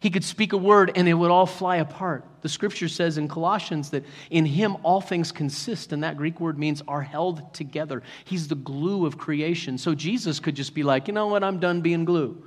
He 0.00 0.10
could 0.10 0.24
speak 0.24 0.52
a 0.52 0.56
word 0.56 0.92
and 0.94 1.08
it 1.08 1.14
would 1.14 1.30
all 1.30 1.46
fly 1.46 1.76
apart. 1.76 2.24
The 2.42 2.48
scripture 2.48 2.88
says 2.88 3.18
in 3.18 3.28
Colossians 3.28 3.90
that 3.90 4.04
in 4.30 4.44
him 4.44 4.76
all 4.82 5.00
things 5.00 5.32
consist, 5.32 5.92
and 5.92 6.04
that 6.04 6.16
Greek 6.16 6.38
word 6.40 6.58
means 6.58 6.82
are 6.86 7.02
held 7.02 7.54
together. 7.54 8.02
He's 8.24 8.48
the 8.48 8.54
glue 8.54 9.06
of 9.06 9.16
creation. 9.16 9.78
So 9.78 9.94
Jesus 9.94 10.38
could 10.38 10.54
just 10.54 10.74
be 10.74 10.82
like, 10.82 11.08
you 11.08 11.14
know 11.14 11.28
what, 11.28 11.42
I'm 11.42 11.58
done 11.58 11.80
being 11.80 12.04
glue. 12.04 12.42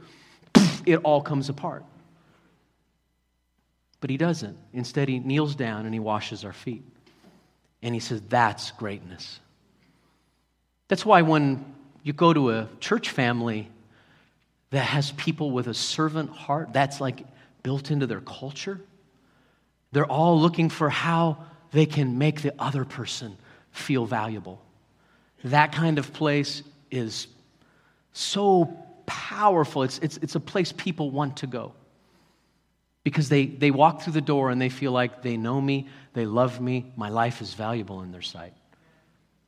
It 0.85 0.97
all 1.03 1.21
comes 1.21 1.49
apart. 1.49 1.83
But 4.01 4.09
he 4.09 4.17
doesn't. 4.17 4.57
Instead, 4.73 5.09
he 5.09 5.19
kneels 5.19 5.55
down 5.55 5.85
and 5.85 5.93
he 5.93 5.99
washes 5.99 6.45
our 6.45 6.53
feet. 6.53 6.83
And 7.81 7.93
he 7.93 7.99
says, 7.99 8.21
that's 8.29 8.71
greatness. 8.71 9.39
That's 10.87 11.05
why 11.05 11.21
when 11.21 11.65
you 12.03 12.13
go 12.13 12.33
to 12.33 12.51
a 12.51 12.67
church 12.79 13.09
family 13.09 13.69
that 14.71 14.83
has 14.83 15.11
people 15.11 15.51
with 15.51 15.67
a 15.67 15.73
servant 15.73 16.29
heart, 16.29 16.73
that's 16.73 17.01
like 17.01 17.25
built 17.63 17.91
into 17.91 18.07
their 18.07 18.21
culture. 18.21 18.79
They're 19.91 20.05
all 20.05 20.39
looking 20.39 20.69
for 20.69 20.89
how 20.89 21.45
they 21.71 21.85
can 21.85 22.17
make 22.17 22.41
the 22.41 22.53
other 22.59 22.85
person 22.85 23.37
feel 23.71 24.05
valuable. 24.05 24.61
That 25.43 25.71
kind 25.71 25.99
of 25.99 26.13
place 26.13 26.63
is 26.91 27.27
so 28.13 28.65
powerful. 29.05 29.83
It's, 29.83 29.99
it's, 29.99 30.17
it's 30.17 30.35
a 30.35 30.39
place 30.39 30.71
people 30.71 31.11
want 31.11 31.37
to 31.37 31.47
go 31.47 31.73
because 33.03 33.29
they, 33.29 33.45
they 33.45 33.71
walk 33.71 34.01
through 34.01 34.13
the 34.13 34.21
door 34.21 34.49
and 34.49 34.61
they 34.61 34.69
feel 34.69 34.91
like 34.91 35.21
they 35.21 35.37
know 35.37 35.59
me, 35.59 35.87
they 36.13 36.25
love 36.25 36.59
me, 36.59 36.91
my 36.95 37.09
life 37.09 37.41
is 37.41 37.53
valuable 37.53 38.01
in 38.01 38.11
their 38.11 38.21
sight. 38.21 38.53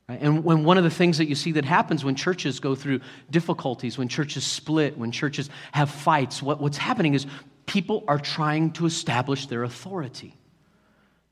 And 0.08 0.44
when 0.44 0.64
one 0.64 0.78
of 0.78 0.84
the 0.84 0.90
things 0.90 1.20
that 1.20 1.28
you 1.28 1.36
see 1.36 1.54
that 1.54 1.66
happens 1.66 2.04
when 2.04 2.16
churches 2.16 2.60
go 2.60 2.76
through 2.76 3.02
difficulties, 3.30 3.98
when 3.98 4.08
churches 4.08 4.46
split, 4.46 4.98
when 4.98 5.12
churches 5.12 5.50
have 5.72 5.90
fights, 5.90 6.42
what, 6.42 6.60
what's 6.60 6.78
happening 6.78 7.14
is 7.14 7.26
people 7.66 8.04
are 8.08 8.20
trying 8.20 8.72
to 8.72 8.86
establish 8.86 9.46
their 9.46 9.64
authority. 9.64 10.36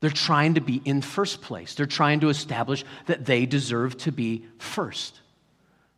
They're 0.00 0.08
trying 0.08 0.54
to 0.54 0.62
be 0.62 0.80
in 0.84 1.02
first 1.02 1.42
place. 1.42 1.74
They're 1.74 1.84
trying 1.84 2.20
to 2.20 2.30
establish 2.30 2.84
that 3.06 3.26
they 3.26 3.44
deserve 3.44 3.98
to 3.98 4.12
be 4.12 4.46
first. 4.58 5.20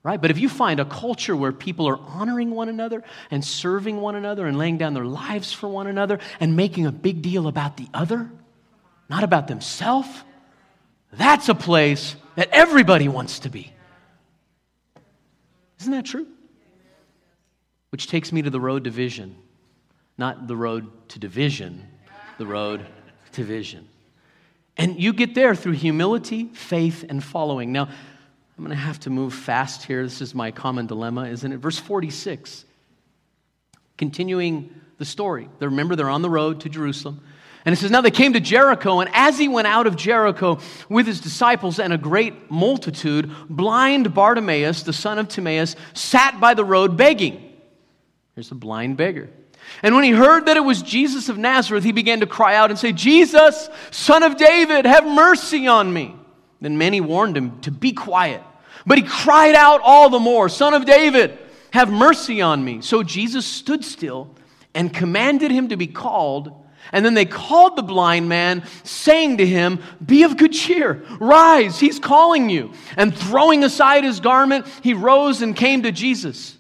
Right? 0.04 0.20
But 0.20 0.32
if 0.32 0.38
you 0.38 0.48
find 0.48 0.80
a 0.80 0.84
culture 0.84 1.36
where 1.36 1.52
people 1.52 1.88
are 1.88 1.98
honoring 1.98 2.50
one 2.50 2.68
another 2.68 3.04
and 3.30 3.44
serving 3.44 4.00
one 4.00 4.16
another 4.16 4.46
and 4.46 4.58
laying 4.58 4.76
down 4.76 4.94
their 4.94 5.04
lives 5.04 5.52
for 5.52 5.68
one 5.68 5.86
another 5.86 6.18
and 6.40 6.56
making 6.56 6.86
a 6.86 6.92
big 6.92 7.22
deal 7.22 7.46
about 7.46 7.76
the 7.76 7.86
other, 7.94 8.28
not 9.08 9.22
about 9.22 9.46
themselves, 9.46 10.08
that's 11.12 11.48
a 11.48 11.54
place 11.54 12.16
that 12.34 12.48
everybody 12.50 13.06
wants 13.06 13.40
to 13.40 13.48
be. 13.48 13.72
Isn't 15.80 15.92
that 15.92 16.06
true? 16.06 16.26
Which 17.90 18.08
takes 18.08 18.32
me 18.32 18.42
to 18.42 18.50
the 18.50 18.60
road 18.60 18.84
to 18.84 18.90
vision. 18.90 19.36
Not 20.18 20.48
the 20.48 20.56
road 20.56 20.90
to 21.10 21.18
division, 21.18 21.86
the 22.38 22.46
road 22.46 22.86
to 23.32 23.44
vision. 23.44 23.88
And 24.76 25.00
you 25.00 25.12
get 25.12 25.34
there 25.34 25.54
through 25.54 25.72
humility, 25.72 26.46
faith, 26.54 27.04
and 27.08 27.22
following. 27.22 27.72
Now, 27.72 27.88
I'm 28.56 28.64
going 28.64 28.76
to 28.76 28.82
have 28.82 29.00
to 29.00 29.10
move 29.10 29.34
fast 29.34 29.84
here. 29.84 30.02
This 30.02 30.20
is 30.20 30.34
my 30.34 30.50
common 30.50 30.86
dilemma, 30.86 31.26
isn't 31.26 31.52
it? 31.52 31.56
Verse 31.56 31.78
46. 31.78 32.64
Continuing 33.96 34.74
the 34.98 35.04
story. 35.04 35.48
Remember, 35.60 35.96
they're 35.96 36.10
on 36.10 36.22
the 36.22 36.30
road 36.30 36.60
to 36.60 36.68
Jerusalem. 36.68 37.22
And 37.64 37.72
it 37.72 37.76
says, 37.76 37.90
Now 37.90 38.00
they 38.00 38.10
came 38.10 38.32
to 38.32 38.40
Jericho, 38.40 39.00
and 39.00 39.10
as 39.14 39.38
he 39.38 39.48
went 39.48 39.68
out 39.68 39.86
of 39.86 39.96
Jericho 39.96 40.58
with 40.88 41.06
his 41.06 41.20
disciples 41.20 41.78
and 41.78 41.92
a 41.92 41.98
great 41.98 42.50
multitude, 42.50 43.30
blind 43.48 44.14
Bartimaeus, 44.14 44.82
the 44.82 44.92
son 44.92 45.18
of 45.18 45.28
Timaeus, 45.28 45.76
sat 45.94 46.40
by 46.40 46.54
the 46.54 46.64
road 46.64 46.96
begging. 46.96 47.52
Here's 48.34 48.50
a 48.50 48.56
blind 48.56 48.96
beggar. 48.96 49.30
And 49.82 49.94
when 49.94 50.04
he 50.04 50.10
heard 50.10 50.46
that 50.46 50.56
it 50.56 50.64
was 50.64 50.82
Jesus 50.82 51.28
of 51.28 51.38
Nazareth, 51.38 51.84
he 51.84 51.92
began 51.92 52.20
to 52.20 52.26
cry 52.26 52.56
out 52.56 52.70
and 52.70 52.78
say, 52.78 52.92
Jesus, 52.92 53.68
son 53.92 54.22
of 54.22 54.36
David, 54.36 54.84
have 54.84 55.06
mercy 55.06 55.68
on 55.68 55.92
me. 55.92 56.16
Then 56.62 56.78
many 56.78 57.00
warned 57.00 57.36
him 57.36 57.60
to 57.62 57.72
be 57.72 57.92
quiet. 57.92 58.40
But 58.86 58.96
he 58.96 59.04
cried 59.04 59.56
out 59.56 59.80
all 59.82 60.08
the 60.08 60.20
more, 60.20 60.48
Son 60.48 60.74
of 60.74 60.86
David, 60.86 61.36
have 61.72 61.90
mercy 61.90 62.40
on 62.40 62.64
me. 62.64 62.80
So 62.80 63.02
Jesus 63.02 63.44
stood 63.44 63.84
still 63.84 64.34
and 64.72 64.94
commanded 64.94 65.50
him 65.50 65.68
to 65.68 65.76
be 65.76 65.88
called. 65.88 66.52
And 66.92 67.04
then 67.04 67.14
they 67.14 67.24
called 67.24 67.76
the 67.76 67.82
blind 67.82 68.28
man, 68.28 68.64
saying 68.84 69.38
to 69.38 69.46
him, 69.46 69.80
Be 70.04 70.22
of 70.22 70.36
good 70.36 70.52
cheer, 70.52 71.04
rise, 71.20 71.80
he's 71.80 71.98
calling 71.98 72.48
you. 72.48 72.72
And 72.96 73.16
throwing 73.16 73.64
aside 73.64 74.04
his 74.04 74.20
garment, 74.20 74.66
he 74.82 74.94
rose 74.94 75.42
and 75.42 75.56
came 75.56 75.82
to 75.82 75.90
Jesus. 75.90 76.56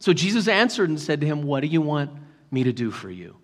So 0.00 0.12
Jesus 0.12 0.48
answered 0.48 0.90
and 0.90 1.00
said 1.00 1.22
to 1.22 1.26
him, 1.26 1.42
What 1.42 1.60
do 1.60 1.66
you 1.66 1.80
want 1.80 2.10
me 2.50 2.64
to 2.64 2.72
do 2.72 2.90
for 2.90 3.10
you? 3.10 3.36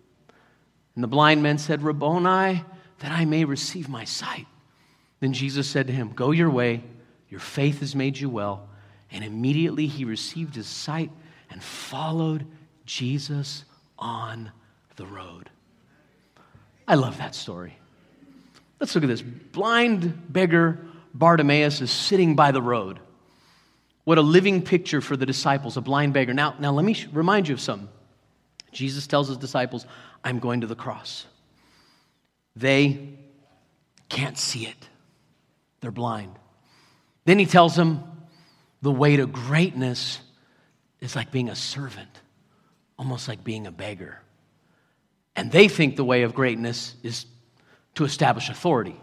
And 0.95 1.03
the 1.03 1.09
blind 1.09 1.43
man 1.43 1.57
said, 1.57 1.83
Rabboni, 1.83 2.65
that 2.99 3.13
I 3.13 3.25
may 3.25 3.47
receive 3.47 3.89
my 3.89 4.05
sight. 4.05 4.47
Then 5.23 5.33
Jesus 5.33 5.69
said 5.69 5.87
to 5.87 5.93
him, 5.93 6.11
Go 6.17 6.33
your 6.33 6.51
way, 6.51 6.83
your 7.29 7.39
faith 7.39 7.79
has 7.79 7.95
made 7.95 8.19
you 8.19 8.29
well. 8.29 8.69
And 9.13 9.23
immediately 9.23 9.87
he 9.87 10.05
received 10.05 10.57
his 10.57 10.67
sight 10.67 11.13
and 11.49 11.63
followed 11.63 12.45
Jesus 12.87 13.65
on 13.97 14.51
the 14.97 15.07
road. 15.07 15.49
I 16.89 16.97
love 16.97 17.19
that 17.19 17.37
story. 17.37 17.79
Let's 18.81 18.97
look 18.97 19.05
at 19.05 19.07
this. 19.07 19.23
Blind 19.23 20.33
beggar 20.33 20.85
Bartimaeus 21.15 21.81
is 21.81 21.93
sitting 21.93 22.35
by 22.35 22.51
the 22.51 22.61
road. 22.61 22.99
What 24.03 24.19
a 24.19 24.23
living 24.23 24.61
picture 24.61 25.01
for 25.01 25.17
the 25.17 25.25
disciples, 25.25 25.77
a 25.77 25.81
blind 25.81 26.15
beggar. 26.15 26.35
Now, 26.35 26.57
now 26.59 26.73
let 26.73 26.85
me 26.85 26.97
remind 27.13 27.47
you 27.47 27.55
of 27.55 27.61
something. 27.61 27.89
Jesus 28.73 29.07
tells 29.07 29.29
his 29.29 29.37
disciples, 29.37 29.87
I'm 30.25 30.41
going 30.41 30.63
to 30.63 30.67
the 30.67 30.75
cross. 30.75 31.27
They 32.57 33.19
can't 34.09 34.37
see 34.37 34.67
it, 34.67 34.89
they're 35.83 35.91
blind. 35.91 36.39
Then 37.27 37.39
he 37.39 37.45
tells 37.45 37.77
them 37.77 38.05
the 38.81 38.91
way 38.91 39.17
to 39.17 39.27
greatness 39.27 40.21
is 41.01 41.15
like 41.15 41.31
being 41.31 41.51
a 41.51 41.57
servant, 41.57 42.09
almost 42.99 43.29
like 43.29 43.45
being 43.45 43.67
a 43.67 43.73
beggar. 43.73 44.21
And 45.37 45.53
they 45.53 45.69
think 45.69 45.97
the 45.97 46.05
way 46.05 46.23
of 46.23 46.35
greatness 46.35 46.95
is 47.03 47.27
to 47.97 48.05
establish 48.05 48.49
authority. 48.49 48.97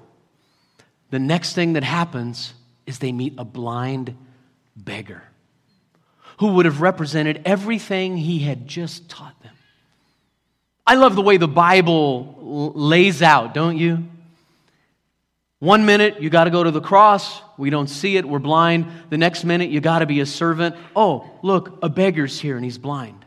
The 1.11 1.19
next 1.19 1.53
thing 1.53 1.73
that 1.73 1.83
happens 1.83 2.53
is 2.85 2.99
they 2.99 3.11
meet 3.11 3.35
a 3.37 3.45
blind 3.45 4.15
beggar 4.75 5.23
who 6.39 6.53
would 6.53 6.65
have 6.65 6.81
represented 6.81 7.41
everything 7.45 8.15
he 8.15 8.39
had 8.39 8.67
just 8.67 9.09
taught 9.09 9.41
them. 9.43 9.53
I 10.87 10.95
love 10.95 11.15
the 11.15 11.21
way 11.21 11.37
the 11.37 11.47
Bible 11.47 12.71
lays 12.73 13.21
out, 13.21 13.53
don't 13.53 13.77
you? 13.77 14.07
One 15.59 15.85
minute, 15.85 16.21
you 16.21 16.29
got 16.29 16.45
to 16.45 16.51
go 16.51 16.63
to 16.63 16.71
the 16.71 16.81
cross. 16.81 17.41
We 17.57 17.69
don't 17.69 17.89
see 17.89 18.15
it. 18.15 18.25
We're 18.25 18.39
blind. 18.39 18.87
The 19.09 19.17
next 19.17 19.43
minute, 19.43 19.69
you 19.69 19.81
got 19.81 19.99
to 19.99 20.05
be 20.05 20.21
a 20.21 20.25
servant. 20.25 20.75
Oh, 20.95 21.29
look, 21.43 21.79
a 21.83 21.89
beggar's 21.89 22.39
here 22.39 22.55
and 22.55 22.63
he's 22.63 22.77
blind. 22.77 23.25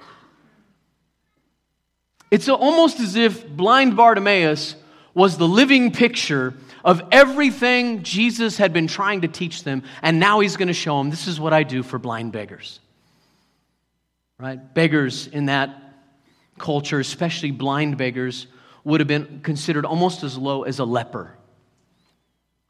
It's 2.31 2.49
almost 2.49 3.01
as 3.01 3.17
if 3.17 3.47
blind 3.47 3.95
Bartimaeus 3.95 4.77
was 5.13 5.37
the 5.37 5.47
living 5.47 5.93
picture 5.93 6.55
of 6.83 7.03
everything 7.13 8.03
Jesus 8.03 8.57
had 8.57 8.73
been 8.73 8.87
trying 8.87 9.21
to 9.21 9.29
teach 9.29 9.65
them, 9.65 9.83
and 10.01 10.19
now 10.19 10.41
he's 10.41 10.57
going 10.57 10.69
to 10.69 10.75
show 10.75 10.97
them 10.97 11.11
this 11.11 11.29
is 11.29 11.39
what 11.39 11.53
I 11.53 11.63
do 11.63 11.83
for 11.83 11.99
blind 11.99 12.33
beggars. 12.33 12.81
Right? 14.39 14.75
Beggars 14.75 15.27
in 15.27 15.47
that 15.47 15.79
culture, 16.59 16.99
especially 16.99 17.51
blind 17.51 17.99
beggars, 17.99 18.47
would 18.85 19.01
have 19.01 19.07
been 19.07 19.41
considered 19.43 19.85
almost 19.85 20.23
as 20.25 20.39
low 20.39 20.63
as 20.63 20.79
a 20.79 20.85
leper. 20.87 21.37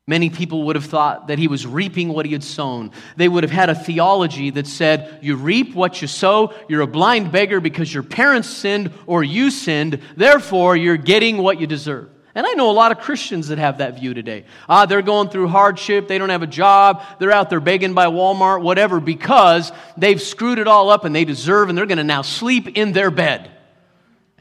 Many 0.08 0.30
people 0.30 0.64
would 0.64 0.74
have 0.74 0.86
thought 0.86 1.28
that 1.28 1.38
he 1.38 1.46
was 1.46 1.64
reaping 1.64 2.08
what 2.08 2.26
he 2.26 2.32
had 2.32 2.42
sown. 2.42 2.90
They 3.16 3.28
would 3.28 3.44
have 3.44 3.52
had 3.52 3.70
a 3.70 3.74
theology 3.74 4.50
that 4.50 4.66
said, 4.66 5.20
You 5.22 5.36
reap 5.36 5.76
what 5.76 6.02
you 6.02 6.08
sow. 6.08 6.52
You're 6.68 6.80
a 6.80 6.88
blind 6.88 7.30
beggar 7.30 7.60
because 7.60 7.92
your 7.92 8.02
parents 8.02 8.48
sinned 8.48 8.92
or 9.06 9.22
you 9.22 9.52
sinned. 9.52 10.00
Therefore, 10.16 10.76
you're 10.76 10.96
getting 10.96 11.38
what 11.38 11.60
you 11.60 11.68
deserve. 11.68 12.08
And 12.34 12.46
I 12.46 12.54
know 12.54 12.70
a 12.70 12.72
lot 12.72 12.90
of 12.90 12.98
Christians 12.98 13.48
that 13.48 13.58
have 13.58 13.78
that 13.78 14.00
view 14.00 14.12
today. 14.12 14.44
Ah, 14.68 14.86
they're 14.86 15.02
going 15.02 15.28
through 15.28 15.48
hardship. 15.48 16.08
They 16.08 16.18
don't 16.18 16.30
have 16.30 16.42
a 16.42 16.48
job. 16.48 17.04
They're 17.20 17.30
out 17.30 17.48
there 17.48 17.60
begging 17.60 17.94
by 17.94 18.06
Walmart, 18.06 18.62
whatever, 18.62 18.98
because 18.98 19.70
they've 19.96 20.20
screwed 20.20 20.58
it 20.58 20.66
all 20.66 20.90
up 20.90 21.04
and 21.04 21.14
they 21.14 21.26
deserve, 21.26 21.68
and 21.68 21.76
they're 21.78 21.86
going 21.86 21.98
to 21.98 22.04
now 22.04 22.22
sleep 22.22 22.76
in 22.76 22.92
their 22.92 23.10
bed. 23.10 23.50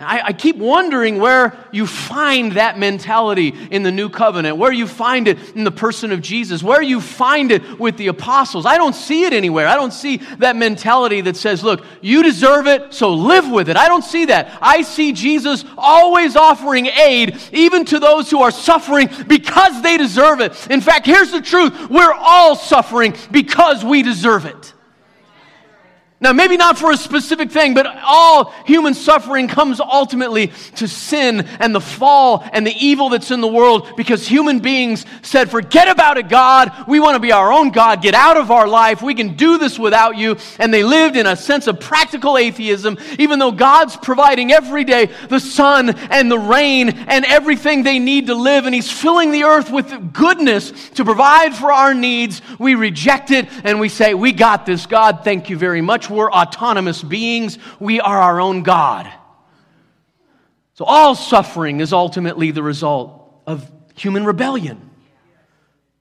I, 0.04 0.22
I, 0.28 0.34
keep 0.34 0.56
wondering 0.56 1.20
where 1.20 1.56
you 1.72 1.86
find 1.86 2.54
that 2.54 2.80
mentality 2.80 3.54
in 3.72 3.84
the 3.84 3.92
new 3.92 4.10
covenant, 4.10 4.58
where 4.58 4.72
you 4.72 4.88
find 4.88 5.28
it 5.28 5.56
in 5.56 5.64
the 5.64 5.72
person 5.72 6.12
of 6.12 6.22
Jesus, 6.22 6.64
where 6.64 6.82
you 6.82 7.02
find 7.02 7.52
it 7.52 7.80
with 7.80 7.98
the 7.98 8.08
apostles. 8.08 8.66
I 8.66 8.78
don't 8.78 8.96
see 8.96 9.24
it 9.24 9.34
anywhere. 9.34 9.68
I 9.68 9.76
don't 9.76 9.94
see 9.94 10.18
that 10.40 10.56
mentality 10.56 11.22
that 11.22 11.38
says, 11.38 11.64
look, 11.64 11.86
you 12.02 12.24
deserve 12.24 12.68
it, 12.68 12.94
so 12.94 13.14
live 13.14 13.50
with 13.50 13.70
it. 13.70 13.78
I 13.78 13.88
don't 13.88 14.04
see 14.04 14.26
that. 14.26 14.58
I 14.62 14.82
see 14.82 15.14
Jesus 15.14 15.66
always 15.78 16.36
offering 16.36 16.88
aid, 16.88 17.38
even 17.52 17.86
to 17.86 18.00
those 18.00 18.30
who 18.30 18.42
are 18.42 18.52
suffering 18.52 19.10
because 19.28 19.82
they 19.82 19.98
deserve 19.98 20.42
it. 20.42 20.70
In 20.70 20.82
fact, 20.82 21.06
here's 21.06 21.32
the 21.32 21.42
truth 21.42 21.90
we're 21.90 22.14
all 22.14 22.56
suffering 22.56 23.16
because 23.32 23.84
we 23.84 24.04
deserve 24.04 24.46
it. 24.46 24.74
Now, 26.22 26.34
maybe 26.34 26.56
not 26.56 26.78
for 26.78 26.92
a 26.92 26.98
specific 26.98 27.50
thing, 27.50 27.74
but 27.74 27.88
all 28.06 28.52
human 28.68 28.94
suffering 28.94 29.48
comes 29.48 29.80
ultimately 29.80 30.52
to 30.76 30.88
sin 30.88 31.48
and 31.60 31.74
the 31.74 31.82
fall 31.82 32.48
and 32.54 32.66
the 32.66 32.76
evil 32.78 33.10
that's 33.10 33.32
in 33.32 33.42
the 33.42 33.48
world 33.48 33.96
because 33.98 34.28
human 34.28 34.60
beings 34.60 35.04
said, 35.24 35.50
Forget 35.50 35.88
about 35.88 36.20
it, 36.20 36.30
God. 36.30 36.72
We 36.88 37.00
want 37.00 37.16
to 37.16 37.20
be 37.20 37.32
our 37.32 37.52
own 37.52 37.72
God. 37.72 38.04
Get 38.04 38.14
out 38.14 38.38
of 38.38 38.52
our 38.52 38.68
life. 38.68 39.02
We 39.02 39.16
can 39.16 39.36
do 39.36 39.58
this 39.58 39.80
without 39.80 40.16
you. 40.16 40.38
And 40.60 40.72
they 40.72 40.84
lived 40.84 41.18
in 41.18 41.26
a 41.26 41.36
sense 41.36 41.66
of 41.66 41.80
practical 41.80 42.38
atheism, 42.38 43.00
even 43.18 43.40
though 43.40 43.52
God's 43.52 43.98
providing 43.98 44.52
every 44.52 44.84
day 44.84 45.10
the 45.28 45.40
sun 45.40 45.90
and 46.12 46.32
the 46.32 46.38
rain 46.38 46.90
and 46.90 47.26
everything 47.26 47.82
they 47.82 47.98
need 47.98 48.28
to 48.28 48.36
live. 48.36 48.68
And 48.68 48.76
He's 48.76 48.92
filling 48.92 49.32
the 49.32 49.46
earth 49.46 49.72
with 49.72 50.14
goodness 50.14 50.72
to 50.92 51.04
provide 51.04 51.56
for 51.56 51.72
our 51.72 51.96
needs. 51.96 52.44
We 52.60 52.76
reject 52.76 53.32
it 53.32 53.50
and 53.64 53.80
we 53.80 53.90
say, 53.90 54.14
We 54.14 54.34
got 54.34 54.68
this, 54.68 54.86
God. 54.86 55.24
Thank 55.24 55.50
you 55.50 55.58
very 55.58 55.82
much 55.82 56.11
we're 56.12 56.32
autonomous 56.32 57.02
beings, 57.02 57.58
we 57.80 58.00
are 58.00 58.20
our 58.20 58.40
own 58.40 58.64
God. 58.64 59.12
So 60.76 60.86
all 60.86 61.16
suffering 61.16 61.80
is 61.80 61.94
ultimately 61.94 62.52
the 62.52 62.64
result 62.64 63.42
of 63.46 63.70
human 63.96 64.26
rebellion. 64.26 64.90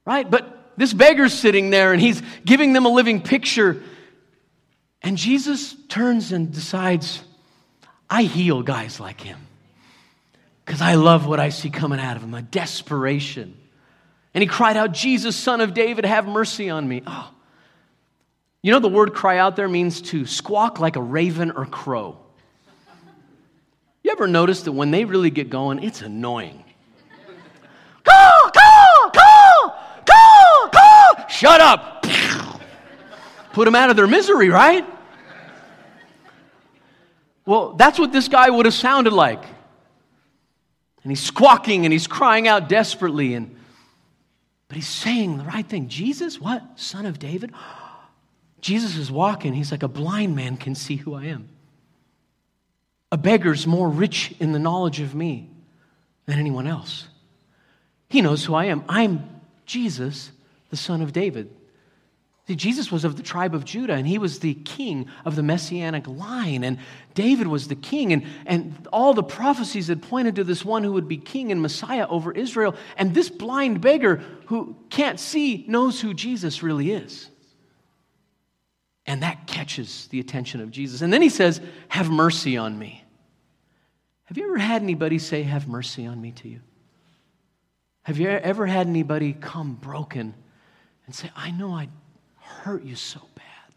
Right? 0.04 0.28
But 0.28 0.74
this 0.76 0.92
beggar's 0.92 1.34
sitting 1.34 1.70
there 1.70 1.92
and 1.92 2.00
he's 2.00 2.22
giving 2.44 2.72
them 2.72 2.86
a 2.86 2.88
living 2.88 3.20
picture. 3.20 3.82
And 5.02 5.16
Jesus 5.16 5.74
turns 5.88 6.32
and 6.32 6.52
decides, 6.52 7.22
I 8.08 8.22
heal 8.22 8.62
guys 8.62 8.98
like 9.00 9.20
him. 9.20 9.38
Because 10.64 10.80
I 10.80 10.94
love 10.94 11.26
what 11.26 11.40
I 11.40 11.48
see 11.48 11.70
coming 11.70 12.00
out 12.00 12.16
of 12.16 12.22
him 12.22 12.32
a 12.32 12.42
desperation. 12.42 13.56
And 14.32 14.42
he 14.42 14.48
cried 14.48 14.76
out, 14.76 14.92
Jesus, 14.92 15.36
son 15.36 15.60
of 15.60 15.74
David, 15.74 16.04
have 16.04 16.26
mercy 16.26 16.70
on 16.70 16.88
me. 16.88 17.02
Oh, 17.06 17.30
you 18.62 18.72
know, 18.72 18.78
the 18.78 18.88
word 18.88 19.14
cry 19.14 19.38
out 19.38 19.56
there 19.56 19.68
means 19.68 20.02
to 20.02 20.26
squawk 20.26 20.80
like 20.80 20.96
a 20.96 21.02
raven 21.02 21.50
or 21.50 21.66
crow. 21.66 22.18
You 24.02 24.12
ever 24.12 24.26
notice 24.26 24.62
that 24.62 24.72
when 24.72 24.90
they 24.90 25.04
really 25.04 25.30
get 25.30 25.50
going, 25.50 25.82
it's 25.82 26.02
annoying? 26.02 26.64
Caw, 28.04 28.50
caw, 28.52 29.10
caw, 29.12 29.74
caw, 30.06 30.68
caw. 30.72 31.26
Shut 31.28 31.60
up. 31.60 32.06
Put 33.52 33.64
them 33.64 33.74
out 33.74 33.90
of 33.90 33.96
their 33.96 34.06
misery, 34.06 34.48
right? 34.48 34.86
Well, 37.46 37.72
that's 37.72 37.98
what 37.98 38.12
this 38.12 38.28
guy 38.28 38.48
would 38.48 38.66
have 38.66 38.74
sounded 38.74 39.12
like. 39.12 39.42
And 41.02 41.10
he's 41.10 41.22
squawking 41.22 41.84
and 41.84 41.92
he's 41.92 42.06
crying 42.06 42.46
out 42.46 42.68
desperately 42.68 43.34
and 43.34 43.56
but 44.68 44.76
he's 44.76 44.86
saying 44.86 45.36
the 45.36 45.42
right 45.42 45.66
thing. 45.66 45.88
Jesus, 45.88 46.40
what? 46.40 46.62
Son 46.76 47.04
of 47.04 47.18
David? 47.18 47.52
Jesus 48.60 48.96
is 48.96 49.10
walking. 49.10 49.54
He's 49.54 49.70
like, 49.70 49.82
a 49.82 49.88
blind 49.88 50.36
man 50.36 50.56
can 50.56 50.74
see 50.74 50.96
who 50.96 51.14
I 51.14 51.26
am. 51.26 51.48
A 53.12 53.16
beggar's 53.16 53.66
more 53.66 53.88
rich 53.88 54.34
in 54.38 54.52
the 54.52 54.58
knowledge 54.58 55.00
of 55.00 55.14
me 55.14 55.50
than 56.26 56.38
anyone 56.38 56.66
else. 56.66 57.08
He 58.08 58.22
knows 58.22 58.44
who 58.44 58.54
I 58.54 58.66
am. 58.66 58.84
I'm 58.88 59.40
Jesus, 59.66 60.30
the 60.68 60.76
son 60.76 61.00
of 61.00 61.12
David. 61.12 61.50
See, 62.46 62.56
Jesus 62.56 62.90
was 62.90 63.04
of 63.04 63.16
the 63.16 63.22
tribe 63.22 63.54
of 63.54 63.64
Judah, 63.64 63.94
and 63.94 64.06
he 64.06 64.18
was 64.18 64.40
the 64.40 64.54
king 64.54 65.08
of 65.24 65.36
the 65.36 65.42
messianic 65.42 66.08
line, 66.08 66.64
and 66.64 66.78
David 67.14 67.46
was 67.46 67.68
the 67.68 67.76
king, 67.76 68.12
and, 68.12 68.24
and 68.44 68.88
all 68.92 69.14
the 69.14 69.22
prophecies 69.22 69.86
had 69.86 70.02
pointed 70.02 70.34
to 70.36 70.44
this 70.44 70.64
one 70.64 70.82
who 70.82 70.92
would 70.92 71.06
be 71.06 71.16
king 71.16 71.52
and 71.52 71.62
Messiah 71.62 72.08
over 72.08 72.32
Israel. 72.32 72.74
And 72.96 73.14
this 73.14 73.30
blind 73.30 73.80
beggar 73.80 74.16
who 74.46 74.74
can't 74.90 75.20
see 75.20 75.64
knows 75.68 76.00
who 76.00 76.12
Jesus 76.12 76.62
really 76.62 76.90
is. 76.90 77.29
And 79.06 79.22
that 79.22 79.46
catches 79.46 80.06
the 80.08 80.20
attention 80.20 80.60
of 80.60 80.70
Jesus. 80.70 81.00
And 81.02 81.12
then 81.12 81.22
he 81.22 81.28
says, 81.28 81.60
Have 81.88 82.10
mercy 82.10 82.56
on 82.56 82.78
me. 82.78 83.04
Have 84.24 84.38
you 84.38 84.44
ever 84.44 84.58
had 84.58 84.82
anybody 84.82 85.18
say, 85.18 85.42
Have 85.42 85.66
mercy 85.68 86.06
on 86.06 86.20
me 86.20 86.32
to 86.32 86.48
you? 86.48 86.60
Have 88.02 88.18
you 88.18 88.28
ever 88.28 88.66
had 88.66 88.86
anybody 88.86 89.32
come 89.32 89.74
broken 89.74 90.34
and 91.06 91.14
say, 91.14 91.30
I 91.36 91.50
know 91.50 91.72
I 91.72 91.88
hurt 92.36 92.84
you 92.84 92.96
so 92.96 93.20
bad, 93.34 93.74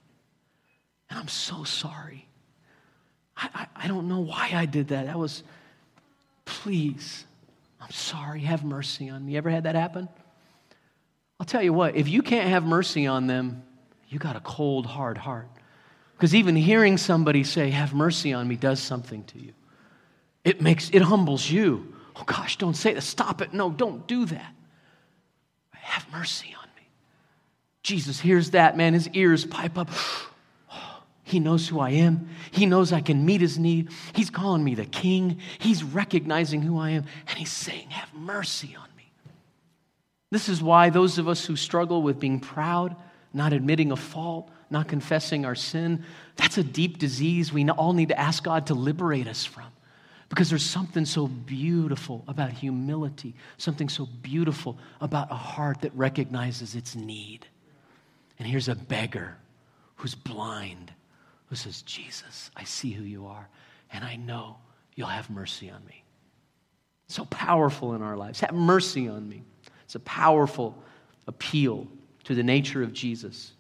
And 1.10 1.20
I'm 1.20 1.28
so 1.28 1.64
sorry. 1.64 2.28
I, 3.36 3.50
I, 3.54 3.68
I 3.86 3.88
don't 3.88 4.08
know 4.08 4.20
why 4.20 4.52
I 4.54 4.66
did 4.66 4.90
that. 4.90 5.08
That 5.08 5.18
was, 5.18 5.44
please, 6.46 7.26
I'm 7.82 7.92
sorry. 7.92 8.42
Have 8.42 8.64
mercy 8.64 9.10
on 9.10 9.26
me. 9.26 9.34
You 9.34 9.38
Ever 9.40 9.50
had 9.50 9.64
that 9.64 9.76
happen? 9.76 10.08
I'll 11.40 11.46
tell 11.46 11.64
you 11.64 11.74
what, 11.74 11.96
if 11.96 12.08
you 12.08 12.22
can't 12.22 12.50
have 12.50 12.64
mercy 12.64 13.08
on 13.08 13.28
them, 13.28 13.64
you 14.14 14.20
got 14.20 14.36
a 14.36 14.42
cold, 14.42 14.86
hard 14.86 15.18
heart. 15.18 15.48
Because 16.16 16.36
even 16.36 16.56
hearing 16.56 16.98
somebody 16.98 17.44
say, 17.44 17.70
Have 17.72 17.94
mercy 17.94 18.32
on 18.34 18.48
me, 18.48 18.56
does 18.56 18.80
something 18.80 19.24
to 19.26 19.40
you. 19.40 19.54
It 20.44 20.62
makes 20.62 20.90
it 20.92 21.02
humbles 21.02 21.50
you. 21.50 21.96
Oh 22.16 22.24
gosh, 22.26 22.58
don't 22.58 22.76
say 22.76 22.94
that. 22.94 23.02
Stop 23.02 23.42
it. 23.42 23.54
No, 23.54 23.72
don't 23.72 24.08
do 24.08 24.26
that. 24.26 24.54
Have 25.72 26.10
mercy 26.12 26.56
on 26.58 26.68
me. 26.76 26.88
Jesus 27.82 28.20
hears 28.20 28.52
that, 28.52 28.78
man. 28.78 28.94
His 28.94 29.10
ears 29.10 29.46
pipe 29.46 29.78
up. 29.78 29.90
He 31.26 31.40
knows 31.40 31.68
who 31.70 31.80
I 31.80 31.92
am. 31.92 32.28
He 32.52 32.66
knows 32.66 32.92
I 32.92 33.00
can 33.00 33.26
meet 33.26 33.40
his 33.40 33.58
need. 33.58 33.90
He's 34.14 34.30
calling 34.30 34.62
me 34.62 34.76
the 34.76 34.86
king. 34.86 35.40
He's 35.58 35.82
recognizing 35.82 36.62
who 36.62 36.78
I 36.78 36.92
am. 36.92 37.06
And 37.28 37.38
he's 37.38 37.52
saying, 37.52 37.90
Have 37.92 38.14
mercy 38.14 38.76
on 38.76 38.88
me. 38.98 39.10
This 40.30 40.50
is 40.50 40.62
why 40.62 40.90
those 40.90 41.18
of 41.18 41.30
us 41.30 41.46
who 41.46 41.56
struggle 41.56 42.02
with 42.02 42.20
being 42.20 42.42
proud, 42.42 42.96
not 43.34 43.52
admitting 43.54 43.92
a 43.92 43.96
fault, 43.96 44.50
not 44.70 44.88
confessing 44.88 45.46
our 45.46 45.56
sin, 45.56 46.04
that's 46.36 46.58
a 46.58 46.64
deep 46.64 47.00
disease 47.00 47.52
we 47.52 47.68
all 47.70 47.94
need 47.94 48.10
to 48.10 48.20
ask 48.20 48.44
God 48.44 48.68
to 48.68 48.74
liberate 48.74 49.28
us 49.28 49.44
from. 49.44 49.66
Because 50.30 50.50
there's 50.50 50.66
something 50.66 51.06
so 51.06 51.28
beautiful 51.28 52.24
about 52.28 52.52
humility, 52.52 53.36
something 53.58 53.90
so 53.90 54.08
beautiful 54.22 54.78
about 55.02 55.32
a 55.32 55.36
heart 55.36 55.82
that 55.82 55.94
recognizes 55.96 56.76
its 56.76 56.96
need. 56.96 57.46
And 58.40 58.48
here's 58.48 58.68
a 58.68 58.76
beggar 58.76 59.38
who's 59.96 60.16
blind, 60.16 60.92
who 61.48 61.56
says, 61.56 61.84
Jesus, 61.84 62.50
I 62.56 62.64
see 62.64 62.92
who 62.92 63.04
you 63.04 63.28
are, 63.28 63.48
and 63.92 64.04
I 64.04 64.16
know 64.16 64.58
you'll 64.96 65.08
have 65.08 65.30
mercy 65.30 65.70
on 65.70 65.86
me. 65.86 66.04
So 67.08 67.26
powerful 67.26 67.94
in 67.94 68.02
our 68.02 68.18
lives. 68.18 68.40
Have 68.40 68.56
mercy 68.56 69.08
on 69.08 69.30
me. 69.30 69.44
It's 69.84 69.96
a 69.96 70.00
powerful 70.00 70.76
appeal 71.28 71.88
to 72.26 72.36
the 72.36 72.44
nature 72.44 72.84
of 72.84 72.94
Jesus. 72.94 73.52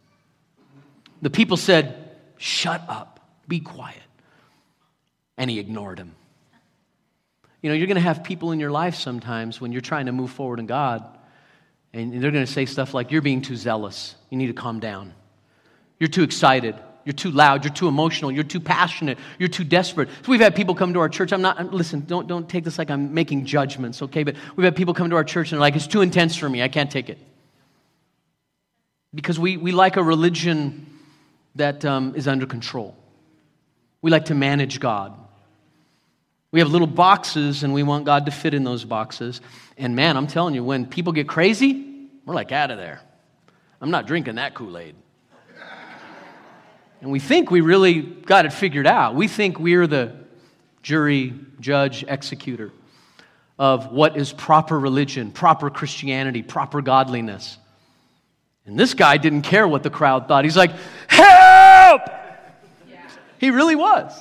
The 1.21 1.29
people 1.29 1.57
said, 1.57 1.99
Shut 2.37 2.83
up, 2.89 3.19
be 3.47 3.59
quiet. 3.59 4.01
And 5.37 5.49
he 5.49 5.59
ignored 5.59 5.97
him. 5.97 6.15
You 7.61 7.69
know, 7.69 7.75
you're 7.75 7.87
going 7.87 7.95
to 7.95 8.01
have 8.01 8.23
people 8.23 8.51
in 8.51 8.59
your 8.59 8.71
life 8.71 8.95
sometimes 8.95 9.61
when 9.61 9.71
you're 9.71 9.81
trying 9.81 10.07
to 10.07 10.11
move 10.11 10.31
forward 10.31 10.59
in 10.59 10.65
God, 10.65 11.05
and 11.93 12.11
they're 12.11 12.31
going 12.31 12.45
to 12.45 12.51
say 12.51 12.65
stuff 12.65 12.93
like, 12.93 13.11
You're 13.11 13.21
being 13.21 13.41
too 13.41 13.55
zealous. 13.55 14.15
You 14.29 14.37
need 14.37 14.47
to 14.47 14.53
calm 14.53 14.79
down. 14.79 15.13
You're 15.99 16.09
too 16.09 16.23
excited. 16.23 16.75
You're 17.05 17.13
too 17.13 17.31
loud. 17.31 17.63
You're 17.63 17.73
too 17.73 17.87
emotional. 17.87 18.31
You're 18.31 18.43
too 18.43 18.59
passionate. 18.59 19.17
You're 19.37 19.49
too 19.49 19.63
desperate. 19.63 20.09
So 20.23 20.31
we've 20.31 20.39
had 20.39 20.55
people 20.55 20.73
come 20.73 20.93
to 20.93 20.99
our 20.99 21.09
church. 21.09 21.33
I'm 21.33 21.41
not, 21.41 21.73
listen, 21.73 22.05
don't, 22.05 22.27
don't 22.27 22.47
take 22.47 22.63
this 22.63 22.77
like 22.77 22.89
I'm 22.89 23.13
making 23.13 23.45
judgments, 23.45 24.01
okay? 24.01 24.23
But 24.23 24.35
we've 24.55 24.63
had 24.63 24.75
people 24.75 24.93
come 24.93 25.09
to 25.09 25.17
our 25.17 25.23
church 25.23 25.51
and 25.51 25.57
they're 25.57 25.61
like, 25.61 25.75
It's 25.75 25.87
too 25.87 26.01
intense 26.01 26.35
for 26.35 26.49
me. 26.49 26.61
I 26.61 26.67
can't 26.67 26.91
take 26.91 27.09
it. 27.09 27.17
Because 29.13 29.39
we, 29.39 29.57
we 29.57 29.71
like 29.71 29.97
a 29.97 30.03
religion 30.03 30.87
that 31.55 31.85
um, 31.85 32.15
is 32.15 32.27
under 32.27 32.45
control. 32.45 32.95
We 34.01 34.11
like 34.11 34.25
to 34.25 34.35
manage 34.35 34.79
God. 34.79 35.17
We 36.51 36.59
have 36.59 36.69
little 36.69 36.87
boxes 36.87 37.63
and 37.63 37.73
we 37.73 37.83
want 37.83 38.05
God 38.05 38.25
to 38.25 38.31
fit 38.31 38.53
in 38.53 38.63
those 38.63 38.85
boxes. 38.85 39.41
And 39.77 39.95
man, 39.95 40.17
I'm 40.17 40.27
telling 40.27 40.53
you, 40.55 40.63
when 40.63 40.85
people 40.85 41.13
get 41.13 41.27
crazy, 41.27 42.07
we're 42.25 42.35
like, 42.35 42.51
out 42.51 42.71
of 42.71 42.77
there. 42.77 43.01
I'm 43.81 43.91
not 43.91 44.07
drinking 44.07 44.35
that 44.35 44.53
Kool 44.53 44.77
Aid. 44.77 44.95
And 47.01 47.11
we 47.11 47.19
think 47.19 47.51
we 47.51 47.59
really 47.59 48.01
got 48.01 48.45
it 48.45 48.53
figured 48.53 48.87
out. 48.87 49.13
We 49.15 49.27
think 49.27 49.59
we're 49.59 49.87
the 49.87 50.15
jury, 50.83 51.33
judge, 51.59 52.05
executor 52.07 52.71
of 53.59 53.91
what 53.91 54.15
is 54.15 54.31
proper 54.31 54.79
religion, 54.79 55.31
proper 55.31 55.69
Christianity, 55.69 56.41
proper 56.43 56.81
godliness. 56.81 57.57
And 58.65 58.79
this 58.79 58.93
guy 58.93 59.17
didn't 59.17 59.41
care 59.41 59.67
what 59.67 59.83
the 59.83 59.89
crowd 59.89 60.27
thought. 60.27 60.45
He's 60.45 60.57
like, 60.57 60.71
Help! 61.07 62.01
He 63.39 63.49
really 63.49 63.75
was. 63.75 64.13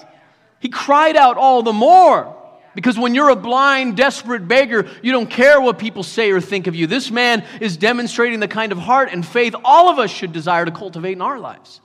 He 0.59 0.68
cried 0.68 1.16
out 1.16 1.37
all 1.37 1.62
the 1.62 1.72
more. 1.72 2.37
Because 2.74 2.98
when 2.98 3.14
you're 3.14 3.28
a 3.28 3.37
blind, 3.37 3.96
desperate 3.96 4.48
beggar, 4.48 4.88
you 5.02 5.12
don't 5.12 5.28
care 5.28 5.61
what 5.61 5.78
people 5.78 6.02
say 6.02 6.31
or 6.31 6.40
think 6.40 6.66
of 6.66 6.74
you. 6.74 6.87
This 6.87 7.11
man 7.11 7.44
is 7.61 7.76
demonstrating 7.76 8.40
the 8.40 8.48
kind 8.48 8.72
of 8.72 8.78
heart 8.78 9.11
and 9.12 9.26
faith 9.26 9.55
all 9.64 9.90
of 9.90 9.98
us 9.98 10.11
should 10.11 10.33
desire 10.33 10.64
to 10.64 10.70
cultivate 10.70 11.12
in 11.12 11.22
our 11.22 11.38
lives. 11.38 11.81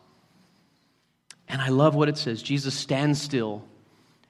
And 1.50 1.62
I 1.62 1.70
love 1.70 1.96
what 1.96 2.10
it 2.10 2.18
says 2.18 2.42
Jesus 2.42 2.74
stands 2.74 3.22
still 3.22 3.66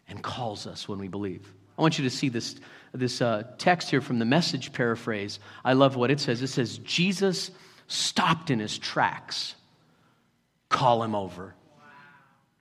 and 0.08 0.22
calls 0.22 0.66
us 0.68 0.88
when 0.88 1.00
we 1.00 1.08
believe. 1.08 1.54
I 1.78 1.82
want 1.82 2.00
you 2.00 2.06
to 2.06 2.10
see 2.10 2.30
this, 2.30 2.56
this 2.92 3.22
uh, 3.22 3.44
text 3.58 3.90
here 3.90 4.02
from 4.02 4.20
the 4.20 4.26
message 4.26 4.74
paraphrase. 4.74 5.40
I 5.63 5.74
love 5.74 5.96
what 5.96 6.10
it 6.10 6.20
says. 6.20 6.42
It 6.42 6.48
says, 6.48 6.80
Jesus 6.80 7.52
stopped 7.88 8.50
in 8.50 8.60
his 8.60 8.78
tracks. 8.78 9.56
Call 10.69 11.02
him 11.04 11.15
over. 11.15 11.56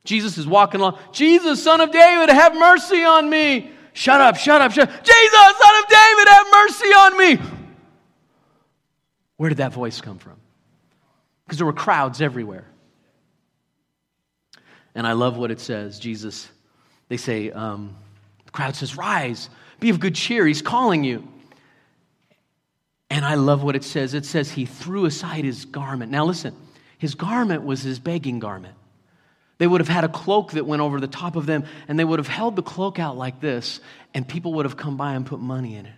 Jesus 0.04 0.38
is 0.38 0.46
walking 0.46 0.80
along. 0.80 0.98
Jesus, 1.12 1.62
son 1.62 1.80
of 1.80 1.90
David, 1.90 2.30
have 2.30 2.56
mercy 2.56 3.02
on 3.02 3.28
me. 3.28 3.70
Shut 3.92 4.20
up, 4.20 4.36
shut 4.36 4.60
up, 4.60 4.72
shut 4.72 4.88
up. 4.88 5.04
Jesus, 5.04 5.56
son 5.58 5.82
of 5.82 5.88
David, 5.88 6.28
have 6.28 6.46
mercy 6.52 6.86
on 6.86 7.18
me. 7.18 7.38
Where 9.36 9.48
did 9.48 9.58
that 9.58 9.72
voice 9.72 10.00
come 10.00 10.18
from? 10.18 10.36
Because 11.44 11.58
there 11.58 11.66
were 11.66 11.72
crowds 11.72 12.22
everywhere. 12.22 12.66
And 14.94 15.06
I 15.06 15.12
love 15.12 15.36
what 15.36 15.50
it 15.50 15.60
says. 15.60 15.98
Jesus, 15.98 16.48
they 17.08 17.16
say, 17.16 17.50
um, 17.50 17.96
the 18.44 18.50
crowd 18.50 18.76
says, 18.76 18.96
Rise, 18.96 19.50
be 19.78 19.90
of 19.90 20.00
good 20.00 20.14
cheer. 20.14 20.46
He's 20.46 20.62
calling 20.62 21.04
you. 21.04 21.26
And 23.08 23.24
I 23.24 23.34
love 23.34 23.62
what 23.62 23.76
it 23.76 23.84
says. 23.84 24.14
It 24.14 24.24
says 24.24 24.50
he 24.50 24.66
threw 24.66 25.04
aside 25.04 25.44
his 25.44 25.64
garment. 25.64 26.10
Now, 26.10 26.24
listen, 26.24 26.54
his 26.98 27.14
garment 27.14 27.64
was 27.64 27.82
his 27.82 27.98
begging 27.98 28.38
garment. 28.38 28.74
They 29.58 29.66
would 29.66 29.80
have 29.80 29.88
had 29.88 30.04
a 30.04 30.08
cloak 30.08 30.52
that 30.52 30.66
went 30.66 30.82
over 30.82 31.00
the 31.00 31.06
top 31.06 31.36
of 31.36 31.46
them, 31.46 31.64
and 31.88 31.98
they 31.98 32.04
would 32.04 32.18
have 32.18 32.28
held 32.28 32.56
the 32.56 32.62
cloak 32.62 32.98
out 32.98 33.16
like 33.16 33.40
this, 33.40 33.80
and 34.12 34.28
people 34.28 34.54
would 34.54 34.66
have 34.66 34.76
come 34.76 34.96
by 34.96 35.14
and 35.14 35.24
put 35.24 35.40
money 35.40 35.76
in 35.76 35.86
it. 35.86 35.92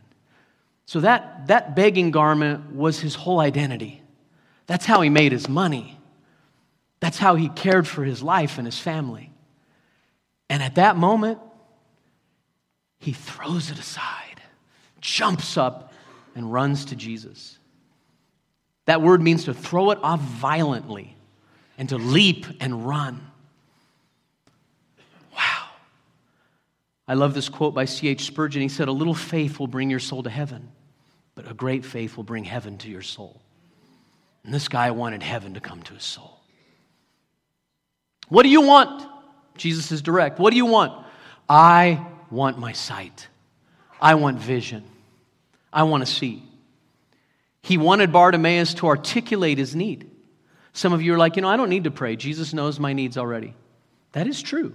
So 0.87 1.01
that, 1.01 1.49
that 1.49 1.75
begging 1.75 2.11
garment 2.11 2.75
was 2.75 3.01
his 3.01 3.15
whole 3.15 3.41
identity. 3.41 4.03
That's 4.67 4.87
how 4.87 5.01
he 5.01 5.11
made 5.11 5.33
his 5.33 5.49
money. 5.49 5.99
That's 7.01 7.19
how 7.19 7.35
he 7.35 7.49
cared 7.49 7.87
for 7.87 8.05
his 8.05 8.23
life 8.23 8.59
and 8.59 8.67
his 8.67 8.79
family. 8.79 9.31
And 10.49 10.63
at 10.63 10.77
that 10.77 10.97
moment, 10.97 11.39
he 12.99 13.13
throws 13.13 13.71
it 13.71 13.79
aside, 13.79 14.41
jumps 15.01 15.57
up, 15.57 15.88
and 16.35 16.53
runs 16.53 16.87
to 16.87 16.97
Jesus. 16.97 17.59
That 18.87 19.03
word 19.03 19.21
means 19.21 19.45
to 19.45 19.55
throw 19.55 19.91
it 19.91 19.99
off 20.03 20.21
violently 20.21 21.17
and 21.77 21.89
to 21.91 21.99
leap 21.99 22.47
and 22.61 22.87
run. 22.87 23.21
Wow. 25.35 25.69
I 27.07 27.15
love 27.15 27.35
this 27.35 27.49
quote 27.49 27.75
by 27.75 27.85
C.H. 27.85 28.23
Spurgeon. 28.25 28.63
He 28.63 28.69
said, 28.69 28.89
A 28.89 28.93
little 28.93 29.15
faith 29.15 29.59
will 29.59 29.67
bring 29.67 29.91
your 29.91 30.01
soul 30.01 30.23
to 30.23 30.31
heaven, 30.31 30.71
but 31.35 31.51
a 31.51 31.55
great 31.55 31.85
faith 31.85 32.17
will 32.17 32.25
bring 32.25 32.45
heaven 32.45 32.79
to 32.79 32.89
your 32.89 33.03
soul. 33.03 33.41
And 34.45 34.55
this 34.55 34.69
guy 34.69 34.91
wanted 34.91 35.23
heaven 35.23 35.55
to 35.55 35.61
come 35.61 35.83
to 35.83 35.95
his 35.95 36.05
soul. 36.05 36.41
What 38.29 38.43
do 38.43 38.49
you 38.49 38.63
want? 38.63 39.07
Jesus 39.57 39.93
is 39.93 40.03
direct. 40.03 40.39
What 40.39 40.51
do 40.51 40.57
you 40.57 40.67
want? 40.67 41.07
I 41.49 42.07
want 42.31 42.59
my 42.59 42.73
sight. 42.73 43.29
I 44.01 44.15
want 44.15 44.39
vision. 44.39 44.85
I 45.73 45.85
want 45.85 46.07
to 46.07 46.13
see. 46.13 46.43
He 47.63 47.77
wanted 47.77 48.13
Bartimaeus 48.13 48.75
to 48.75 48.87
articulate 48.87 49.59
his 49.59 49.75
need. 49.75 50.11
Some 50.73 50.93
of 50.93 51.03
you 51.03 51.15
are 51.15 51.19
like, 51.19 51.37
you 51.37 51.43
know, 51.43 51.49
I 51.49 51.57
don't 51.57 51.71
need 51.71 51.85
to 51.85 51.91
pray. 51.91 52.17
Jesus 52.17 52.55
knows 52.55 52.79
my 52.79 52.93
needs 52.93 53.19
already. 53.19 53.55
That 54.13 54.27
is 54.27 54.41
true. 54.41 54.75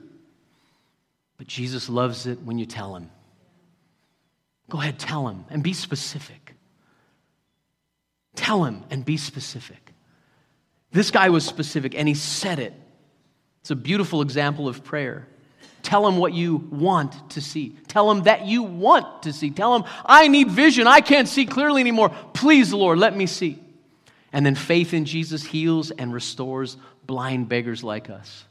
But 1.38 1.48
Jesus 1.48 1.90
loves 1.90 2.28
it 2.28 2.42
when 2.42 2.60
you 2.60 2.66
tell 2.66 2.96
him. 2.96 3.10
Go 4.70 4.80
ahead, 4.80 5.00
tell 5.00 5.28
him 5.28 5.46
and 5.50 5.64
be 5.64 5.74
specific. 5.74 6.56
Tell 8.36 8.64
him 8.64 8.84
and 8.90 9.06
be 9.06 9.18
specific. 9.18 9.94
This 10.92 11.12
guy 11.12 11.30
was 11.30 11.46
specific 11.46 11.96
and 11.96 12.08
he 12.08 12.14
said 12.14 12.60
it. 12.60 12.74
It's 13.62 13.72
a 13.72 13.76
beautiful 13.76 14.22
example 14.22 14.68
of 14.68 14.84
prayer. 14.84 15.28
Tell 15.84 16.08
him 16.08 16.18
what 16.18 16.34
you 16.34 16.56
want 16.72 17.32
to 17.32 17.42
see. 17.42 17.76
Tell 17.88 18.10
him 18.10 18.24
that 18.24 18.46
you 18.46 18.64
want 18.64 19.24
to 19.24 19.34
see. 19.34 19.52
Tell 19.52 19.76
him, 19.76 19.84
I 20.06 20.30
need 20.30 20.50
vision. 20.50 20.88
I 20.88 21.02
can't 21.02 21.28
see 21.28 21.46
clearly 21.46 21.82
anymore. 21.82 22.10
Please, 22.34 22.74
Lord, 22.74 22.98
let 22.98 23.16
me 23.16 23.28
see. 23.28 23.60
And 24.32 24.46
then 24.46 24.56
faith 24.56 24.94
in 24.94 25.06
Jesus 25.06 25.44
heals 25.44 25.92
and 25.92 26.14
restores 26.14 26.78
blind 27.06 27.50
beggars 27.50 27.84
like 27.84 28.10
us. 28.10 28.46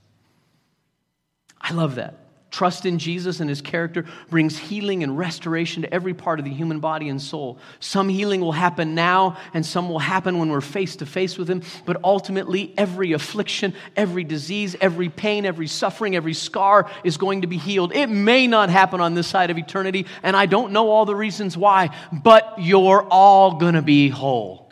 I 1.60 1.72
love 1.72 1.96
that. 1.96 2.21
Trust 2.52 2.84
in 2.84 2.98
Jesus 2.98 3.40
and 3.40 3.48
his 3.48 3.62
character 3.62 4.04
brings 4.28 4.58
healing 4.58 5.02
and 5.02 5.16
restoration 5.16 5.82
to 5.82 5.92
every 5.92 6.12
part 6.12 6.38
of 6.38 6.44
the 6.44 6.52
human 6.52 6.80
body 6.80 7.08
and 7.08 7.20
soul. 7.20 7.58
Some 7.80 8.10
healing 8.10 8.42
will 8.42 8.52
happen 8.52 8.94
now, 8.94 9.38
and 9.54 9.64
some 9.64 9.88
will 9.88 9.98
happen 9.98 10.38
when 10.38 10.50
we're 10.50 10.60
face 10.60 10.96
to 10.96 11.06
face 11.06 11.38
with 11.38 11.48
him. 11.48 11.62
But 11.86 12.04
ultimately, 12.04 12.74
every 12.76 13.14
affliction, 13.14 13.72
every 13.96 14.22
disease, 14.22 14.76
every 14.82 15.08
pain, 15.08 15.46
every 15.46 15.66
suffering, 15.66 16.14
every 16.14 16.34
scar 16.34 16.90
is 17.04 17.16
going 17.16 17.40
to 17.40 17.46
be 17.46 17.56
healed. 17.56 17.94
It 17.94 18.08
may 18.08 18.46
not 18.46 18.68
happen 18.68 19.00
on 19.00 19.14
this 19.14 19.26
side 19.26 19.50
of 19.50 19.56
eternity, 19.56 20.04
and 20.22 20.36
I 20.36 20.44
don't 20.44 20.72
know 20.72 20.90
all 20.90 21.06
the 21.06 21.16
reasons 21.16 21.56
why, 21.56 21.88
but 22.12 22.56
you're 22.58 23.02
all 23.08 23.54
going 23.54 23.74
to 23.74 23.82
be 23.82 24.10
whole. 24.10 24.70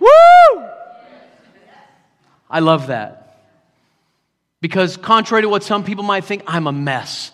Woo! 0.00 0.08
I 2.50 2.58
love 2.58 2.88
that. 2.88 3.17
Because, 4.60 4.96
contrary 4.96 5.42
to 5.42 5.48
what 5.48 5.62
some 5.62 5.84
people 5.84 6.04
might 6.04 6.24
think, 6.24 6.42
I'm 6.46 6.66
a 6.66 6.72
mess 6.72 7.30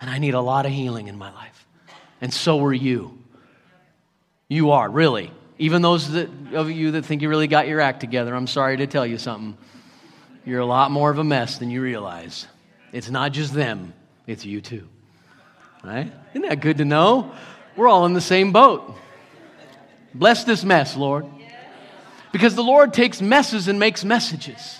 and 0.00 0.08
I 0.08 0.18
need 0.18 0.34
a 0.34 0.40
lot 0.40 0.66
of 0.66 0.72
healing 0.72 1.08
in 1.08 1.18
my 1.18 1.32
life. 1.32 1.66
And 2.20 2.32
so 2.32 2.62
are 2.64 2.72
you. 2.72 3.18
You 4.48 4.70
are, 4.70 4.88
really. 4.88 5.30
Even 5.58 5.82
those 5.82 6.10
that, 6.12 6.30
of 6.54 6.70
you 6.70 6.92
that 6.92 7.04
think 7.04 7.20
you 7.20 7.28
really 7.28 7.48
got 7.48 7.68
your 7.68 7.80
act 7.80 8.00
together, 8.00 8.34
I'm 8.34 8.46
sorry 8.46 8.78
to 8.78 8.86
tell 8.86 9.06
you 9.06 9.18
something. 9.18 9.58
You're 10.44 10.60
a 10.60 10.66
lot 10.66 10.90
more 10.90 11.10
of 11.10 11.18
a 11.18 11.24
mess 11.24 11.58
than 11.58 11.70
you 11.70 11.82
realize. 11.82 12.46
It's 12.92 13.10
not 13.10 13.32
just 13.32 13.52
them, 13.52 13.92
it's 14.26 14.44
you 14.44 14.60
too. 14.60 14.88
Right? 15.84 16.10
Isn't 16.32 16.48
that 16.48 16.60
good 16.60 16.78
to 16.78 16.84
know? 16.84 17.32
We're 17.76 17.88
all 17.88 18.06
in 18.06 18.14
the 18.14 18.20
same 18.20 18.52
boat. 18.52 18.96
Bless 20.14 20.44
this 20.44 20.64
mess, 20.64 20.96
Lord. 20.96 21.26
Because 22.32 22.54
the 22.54 22.62
Lord 22.62 22.94
takes 22.94 23.20
messes 23.20 23.68
and 23.68 23.78
makes 23.78 24.04
messages. 24.04 24.77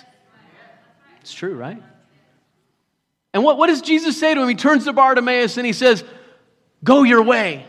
It's 1.29 1.37
true, 1.37 1.53
right? 1.53 1.79
And 3.35 3.43
what, 3.43 3.59
what 3.59 3.67
does 3.67 3.83
Jesus 3.83 4.19
say 4.19 4.33
to 4.33 4.41
him? 4.41 4.49
He 4.49 4.55
turns 4.55 4.85
to 4.85 4.93
Bartimaeus 4.93 5.57
and 5.57 5.65
he 5.65 5.73
says, 5.73 6.03
Go 6.83 7.03
your 7.03 7.21
way. 7.21 7.67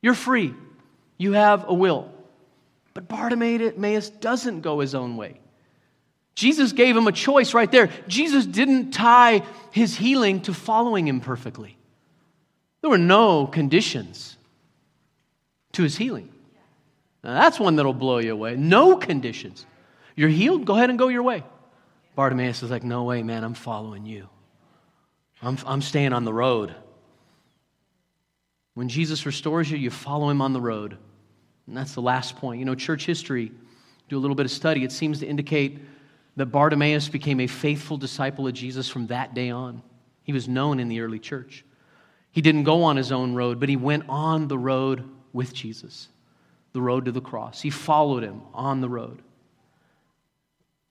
You're 0.00 0.14
free. 0.14 0.54
You 1.18 1.32
have 1.32 1.68
a 1.68 1.74
will. 1.74 2.12
But 2.94 3.08
Bartimaeus 3.08 4.10
doesn't 4.10 4.60
go 4.60 4.78
his 4.78 4.94
own 4.94 5.16
way. 5.16 5.40
Jesus 6.36 6.70
gave 6.70 6.96
him 6.96 7.08
a 7.08 7.12
choice 7.12 7.52
right 7.52 7.70
there. 7.72 7.90
Jesus 8.06 8.46
didn't 8.46 8.92
tie 8.92 9.42
his 9.72 9.96
healing 9.96 10.42
to 10.42 10.54
following 10.54 11.08
him 11.08 11.20
perfectly. 11.20 11.76
There 12.82 12.90
were 12.90 12.98
no 12.98 13.48
conditions 13.48 14.36
to 15.72 15.82
his 15.82 15.96
healing. 15.96 16.30
Now, 17.24 17.34
that's 17.34 17.58
one 17.58 17.74
that'll 17.74 17.94
blow 17.94 18.18
you 18.18 18.32
away. 18.32 18.54
No 18.54 18.96
conditions. 18.96 19.66
You're 20.14 20.28
healed, 20.28 20.64
go 20.64 20.76
ahead 20.76 20.88
and 20.88 20.98
go 20.98 21.08
your 21.08 21.24
way. 21.24 21.42
Bartimaeus 22.20 22.62
is 22.62 22.70
like, 22.70 22.84
No 22.84 23.04
way, 23.04 23.22
man, 23.22 23.44
I'm 23.44 23.54
following 23.54 24.04
you. 24.04 24.28
I'm, 25.40 25.56
I'm 25.64 25.80
staying 25.80 26.12
on 26.12 26.26
the 26.26 26.34
road. 26.34 26.74
When 28.74 28.90
Jesus 28.90 29.24
restores 29.24 29.70
you, 29.70 29.78
you 29.78 29.88
follow 29.88 30.28
him 30.28 30.42
on 30.42 30.52
the 30.52 30.60
road. 30.60 30.98
And 31.66 31.74
that's 31.74 31.94
the 31.94 32.02
last 32.02 32.36
point. 32.36 32.58
You 32.58 32.66
know, 32.66 32.74
church 32.74 33.06
history, 33.06 33.52
do 34.10 34.18
a 34.18 34.20
little 34.20 34.34
bit 34.34 34.44
of 34.44 34.52
study, 34.52 34.84
it 34.84 34.92
seems 34.92 35.20
to 35.20 35.26
indicate 35.26 35.78
that 36.36 36.44
Bartimaeus 36.44 37.08
became 37.08 37.40
a 37.40 37.46
faithful 37.46 37.96
disciple 37.96 38.46
of 38.46 38.52
Jesus 38.52 38.86
from 38.86 39.06
that 39.06 39.32
day 39.32 39.48
on. 39.48 39.80
He 40.22 40.34
was 40.34 40.46
known 40.46 40.78
in 40.78 40.88
the 40.88 41.00
early 41.00 41.20
church. 41.20 41.64
He 42.32 42.42
didn't 42.42 42.64
go 42.64 42.82
on 42.82 42.98
his 42.98 43.12
own 43.12 43.34
road, 43.34 43.58
but 43.58 43.70
he 43.70 43.76
went 43.76 44.04
on 44.10 44.46
the 44.46 44.58
road 44.58 45.08
with 45.32 45.54
Jesus, 45.54 46.08
the 46.74 46.82
road 46.82 47.06
to 47.06 47.12
the 47.12 47.22
cross. 47.22 47.62
He 47.62 47.70
followed 47.70 48.22
him 48.22 48.42
on 48.52 48.82
the 48.82 48.90
road. 48.90 49.22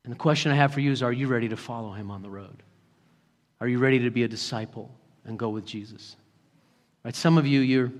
And 0.10 0.15
the 0.15 0.19
question 0.19 0.52
I 0.52 0.56
have 0.56 0.74
for 0.74 0.80
you 0.80 0.91
is 0.91 1.04
are 1.04 1.13
you 1.13 1.28
ready 1.28 1.50
to 1.50 1.56
follow 1.56 1.91
him 1.91 2.10
on 2.10 2.24
the 2.24 2.32
road? 2.32 2.63
Are 3.62 3.67
you 3.67 3.78
ready 3.78 4.00
to 4.00 4.10
be 4.10 4.24
a 4.24 4.28
disciple 4.28 4.89
and 5.24 5.38
go 5.38 5.50
with 5.50 5.67
Jesus? 5.67 6.15
Right? 7.06 7.15
Some 7.15 7.38
of 7.38 7.45
you, 7.45 7.60
you're, 7.60 7.91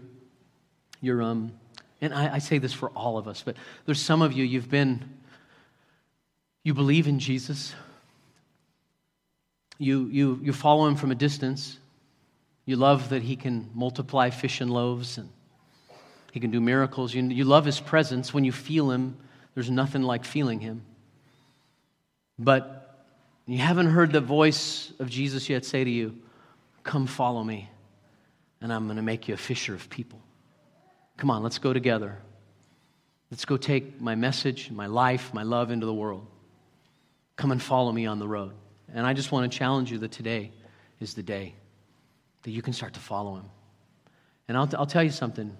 you're 1.02 1.22
um, 1.22 1.52
and 2.02 2.12
I, 2.12 2.34
I 2.34 2.40
say 2.40 2.58
this 2.58 2.74
for 2.74 2.90
all 2.96 3.20
of 3.20 3.28
us, 3.28 3.44
but 3.44 3.58
there's 3.86 4.02
some 4.02 4.24
of 4.24 4.34
you, 4.34 4.44
you've 4.44 4.72
been, 4.72 5.08
you 6.64 6.74
believe 6.74 7.08
in 7.08 7.20
Jesus. 7.20 7.76
You, 9.78 10.08
you, 10.08 10.40
you 10.42 10.52
follow 10.52 10.88
him 10.88 10.96
from 10.96 11.12
a 11.12 11.16
distance. 11.16 11.78
You 12.66 12.78
love 12.78 13.10
that 13.10 13.22
he 13.22 13.36
can 13.36 13.70
multiply 13.76 14.32
fish 14.32 14.62
and 14.62 14.72
loaves 14.72 15.20
and 15.20 15.30
he 16.32 16.40
can 16.40 16.50
do 16.50 16.60
miracles. 16.60 17.14
You, 17.14 17.22
you 17.26 17.44
love 17.44 17.66
his 17.66 17.80
presence. 17.80 18.34
When 18.34 18.46
you 18.46 18.52
feel 18.52 18.90
him, 18.90 19.16
there's 19.54 19.70
nothing 19.70 20.02
like 20.02 20.26
feeling 20.26 20.60
him. 20.60 20.82
But 22.40 22.98
you 23.46 23.58
haven't 23.58 23.88
heard 23.88 24.14
the 24.14 24.22
voice 24.22 24.94
of 25.00 25.10
Jesus 25.10 25.50
yet 25.50 25.66
say 25.66 25.84
to 25.84 25.90
you, 25.90 26.18
Come 26.84 27.06
follow 27.06 27.44
me, 27.44 27.70
and 28.62 28.72
I'm 28.72 28.86
going 28.86 28.96
to 28.96 29.04
make 29.04 29.28
you 29.28 29.34
a 29.34 29.38
fisher 29.38 29.74
of 29.74 29.90
people. 29.90 30.20
Come 31.18 31.30
on, 31.30 31.44
let's 31.44 31.60
go 31.60 31.74
together. 31.74 32.18
Let's 33.30 33.46
go 33.46 33.58
take 33.58 34.00
my 34.02 34.16
message, 34.16 34.72
my 34.72 34.88
life, 34.88 35.34
my 35.34 35.44
love 35.44 35.70
into 35.70 35.86
the 35.86 35.94
world. 35.94 36.26
Come 37.36 37.52
and 37.52 37.62
follow 37.62 37.92
me 37.92 38.06
on 38.06 38.18
the 38.18 38.28
road. 38.28 38.54
And 38.94 39.06
I 39.06 39.14
just 39.14 39.32
want 39.32 39.52
to 39.52 39.56
challenge 39.56 39.92
you 39.92 40.00
that 40.00 40.12
today 40.12 40.52
is 41.00 41.14
the 41.14 41.22
day 41.22 41.54
that 42.44 42.52
you 42.52 42.62
can 42.62 42.74
start 42.74 42.94
to 42.94 43.00
follow 43.00 43.36
him. 43.36 43.46
And 44.48 44.58
I'll, 44.58 44.70
I'll 44.78 44.88
tell 44.88 45.04
you 45.04 45.12
something 45.12 45.56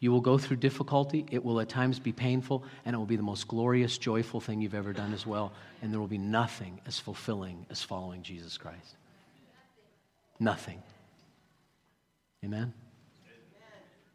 you 0.00 0.10
will 0.10 0.22
go 0.22 0.38
through 0.38 0.56
difficulty. 0.56 1.26
It 1.30 1.44
will 1.44 1.60
at 1.60 1.68
times 1.68 1.98
be 1.98 2.12
painful, 2.12 2.64
and 2.84 2.94
it 2.94 2.98
will 2.98 3.06
be 3.06 3.16
the 3.16 3.22
most 3.22 3.46
glorious, 3.46 3.98
joyful 3.98 4.40
thing 4.40 4.60
you've 4.60 4.74
ever 4.74 4.92
done 4.92 5.12
as 5.12 5.26
well. 5.26 5.52
And 5.82 5.92
there 5.92 6.00
will 6.00 6.08
be 6.08 6.18
nothing 6.18 6.80
as 6.86 6.98
fulfilling 6.98 7.66
as 7.70 7.82
following 7.82 8.22
Jesus 8.22 8.56
Christ. 8.56 8.96
Nothing. 10.38 10.82
Amen? 12.42 12.72